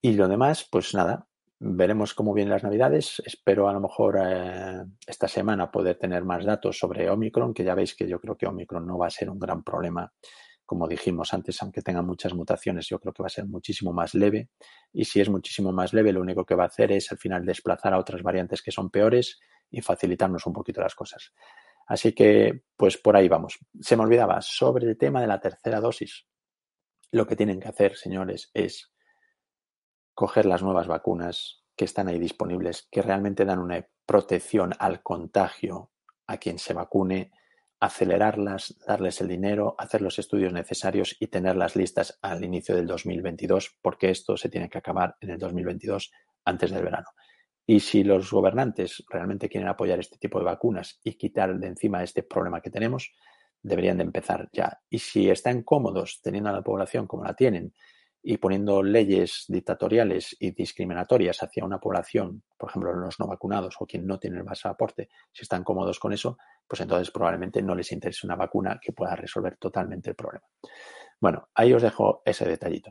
Y 0.00 0.12
lo 0.12 0.28
demás, 0.28 0.66
pues 0.70 0.94
nada, 0.94 1.26
veremos 1.58 2.14
cómo 2.14 2.32
vienen 2.32 2.52
las 2.52 2.62
navidades. 2.62 3.22
Espero 3.24 3.68
a 3.68 3.72
lo 3.72 3.80
mejor 3.80 4.18
eh, 4.22 4.82
esta 5.06 5.28
semana 5.28 5.70
poder 5.70 5.98
tener 5.98 6.24
más 6.24 6.44
datos 6.44 6.78
sobre 6.78 7.10
Omicron, 7.10 7.52
que 7.52 7.64
ya 7.64 7.74
veis 7.74 7.94
que 7.94 8.08
yo 8.08 8.18
creo 8.18 8.36
que 8.36 8.46
Omicron 8.46 8.86
no 8.86 8.96
va 8.96 9.08
a 9.08 9.10
ser 9.10 9.28
un 9.28 9.38
gran 9.38 9.62
problema. 9.62 10.10
Como 10.64 10.88
dijimos 10.88 11.34
antes, 11.34 11.60
aunque 11.62 11.82
tenga 11.82 12.00
muchas 12.00 12.32
mutaciones, 12.32 12.86
yo 12.88 12.98
creo 12.98 13.12
que 13.12 13.22
va 13.22 13.26
a 13.26 13.30
ser 13.30 13.44
muchísimo 13.44 13.92
más 13.92 14.14
leve. 14.14 14.48
Y 14.92 15.04
si 15.04 15.20
es 15.20 15.28
muchísimo 15.28 15.72
más 15.72 15.92
leve, 15.92 16.12
lo 16.12 16.20
único 16.22 16.46
que 16.46 16.54
va 16.54 16.62
a 16.62 16.68
hacer 16.68 16.92
es 16.92 17.12
al 17.12 17.18
final 17.18 17.44
desplazar 17.44 17.92
a 17.92 17.98
otras 17.98 18.22
variantes 18.22 18.62
que 18.62 18.70
son 18.70 18.88
peores 18.88 19.38
y 19.70 19.82
facilitarnos 19.82 20.46
un 20.46 20.52
poquito 20.52 20.80
las 20.80 20.94
cosas. 20.94 21.32
Así 21.90 22.12
que, 22.12 22.62
pues 22.76 22.96
por 22.98 23.16
ahí 23.16 23.28
vamos. 23.28 23.58
Se 23.80 23.96
me 23.96 24.04
olvidaba, 24.04 24.40
sobre 24.42 24.86
el 24.86 24.96
tema 24.96 25.20
de 25.20 25.26
la 25.26 25.40
tercera 25.40 25.80
dosis, 25.80 26.24
lo 27.10 27.26
que 27.26 27.34
tienen 27.34 27.58
que 27.58 27.66
hacer, 27.66 27.96
señores, 27.96 28.48
es 28.54 28.92
coger 30.14 30.46
las 30.46 30.62
nuevas 30.62 30.86
vacunas 30.86 31.64
que 31.74 31.84
están 31.84 32.06
ahí 32.06 32.20
disponibles, 32.20 32.86
que 32.92 33.02
realmente 33.02 33.44
dan 33.44 33.58
una 33.58 33.84
protección 34.06 34.72
al 34.78 35.02
contagio 35.02 35.90
a 36.28 36.36
quien 36.36 36.60
se 36.60 36.74
vacune, 36.74 37.32
acelerarlas, 37.80 38.78
darles 38.86 39.20
el 39.20 39.26
dinero, 39.26 39.74
hacer 39.76 40.00
los 40.00 40.20
estudios 40.20 40.52
necesarios 40.52 41.16
y 41.18 41.26
tenerlas 41.26 41.74
listas 41.74 42.20
al 42.22 42.44
inicio 42.44 42.76
del 42.76 42.86
2022, 42.86 43.78
porque 43.82 44.10
esto 44.10 44.36
se 44.36 44.48
tiene 44.48 44.68
que 44.68 44.78
acabar 44.78 45.16
en 45.20 45.30
el 45.30 45.40
2022 45.40 46.12
antes 46.44 46.70
del 46.70 46.84
verano. 46.84 47.08
Y 47.72 47.78
si 47.78 48.02
los 48.02 48.32
gobernantes 48.32 49.04
realmente 49.08 49.48
quieren 49.48 49.68
apoyar 49.68 50.00
este 50.00 50.18
tipo 50.18 50.40
de 50.40 50.44
vacunas 50.44 50.98
y 51.04 51.12
quitar 51.12 51.56
de 51.56 51.68
encima 51.68 52.02
este 52.02 52.24
problema 52.24 52.60
que 52.60 52.68
tenemos, 52.68 53.12
deberían 53.62 53.96
de 53.98 54.02
empezar 54.02 54.48
ya. 54.52 54.80
Y 54.90 54.98
si 54.98 55.30
están 55.30 55.62
cómodos 55.62 56.20
teniendo 56.20 56.50
a 56.50 56.52
la 56.52 56.62
población 56.62 57.06
como 57.06 57.22
la 57.22 57.34
tienen 57.34 57.72
y 58.24 58.38
poniendo 58.38 58.82
leyes 58.82 59.44
dictatoriales 59.46 60.36
y 60.40 60.50
discriminatorias 60.50 61.44
hacia 61.44 61.64
una 61.64 61.78
población, 61.78 62.42
por 62.58 62.70
ejemplo, 62.70 62.92
los 62.92 63.20
no 63.20 63.28
vacunados 63.28 63.76
o 63.78 63.86
quien 63.86 64.04
no 64.04 64.18
tiene 64.18 64.38
el 64.38 64.44
pasaporte, 64.44 65.08
si 65.30 65.42
están 65.42 65.62
cómodos 65.62 66.00
con 66.00 66.12
eso, 66.12 66.38
pues 66.66 66.80
entonces 66.80 67.12
probablemente 67.12 67.62
no 67.62 67.76
les 67.76 67.92
interese 67.92 68.26
una 68.26 68.34
vacuna 68.34 68.80
que 68.82 68.92
pueda 68.92 69.14
resolver 69.14 69.58
totalmente 69.58 70.10
el 70.10 70.16
problema. 70.16 70.48
Bueno, 71.20 71.50
ahí 71.54 71.72
os 71.72 71.82
dejo 71.82 72.20
ese 72.24 72.48
detallito. 72.48 72.90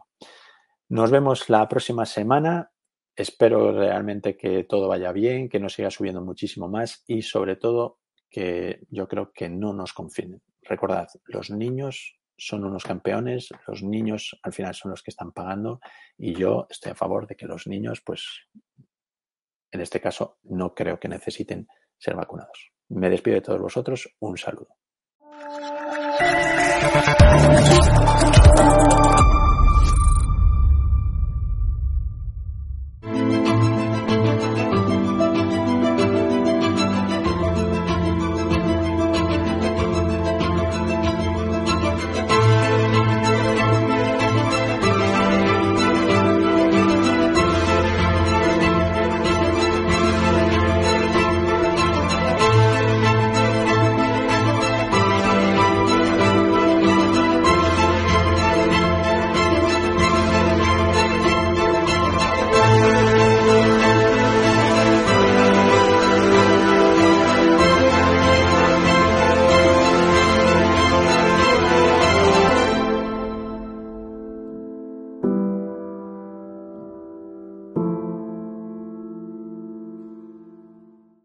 Nos 0.87 1.11
vemos 1.11 1.49
la 1.49 1.67
próxima 1.67 2.05
semana. 2.05 2.71
Espero 3.19 3.73
realmente 3.73 4.37
que 4.37 4.63
todo 4.63 4.87
vaya 4.87 5.11
bien, 5.11 5.49
que 5.49 5.59
no 5.59 5.67
siga 5.67 5.91
subiendo 5.91 6.21
muchísimo 6.21 6.69
más 6.69 7.03
y 7.05 7.21
sobre 7.21 7.57
todo 7.57 7.99
que 8.29 8.79
yo 8.89 9.09
creo 9.09 9.33
que 9.33 9.49
no 9.49 9.73
nos 9.73 9.91
confinen. 9.91 10.41
Recordad, 10.61 11.09
los 11.25 11.51
niños 11.51 12.17
son 12.37 12.63
unos 12.63 12.85
campeones, 12.85 13.49
los 13.67 13.83
niños 13.83 14.39
al 14.41 14.53
final 14.53 14.73
son 14.73 14.91
los 14.91 15.03
que 15.03 15.11
están 15.11 15.33
pagando 15.33 15.81
y 16.17 16.33
yo 16.33 16.65
estoy 16.69 16.93
a 16.93 16.95
favor 16.95 17.27
de 17.27 17.35
que 17.35 17.45
los 17.45 17.67
niños, 17.67 18.01
pues, 18.05 18.47
en 19.69 19.81
este 19.81 19.99
caso, 19.99 20.37
no 20.43 20.73
creo 20.73 20.97
que 20.97 21.09
necesiten 21.09 21.67
ser 21.97 22.15
vacunados. 22.15 22.71
Me 22.87 23.09
despido 23.09 23.35
de 23.35 23.41
todos 23.41 23.59
vosotros, 23.59 24.15
un 24.19 24.37
saludo. 24.37 24.77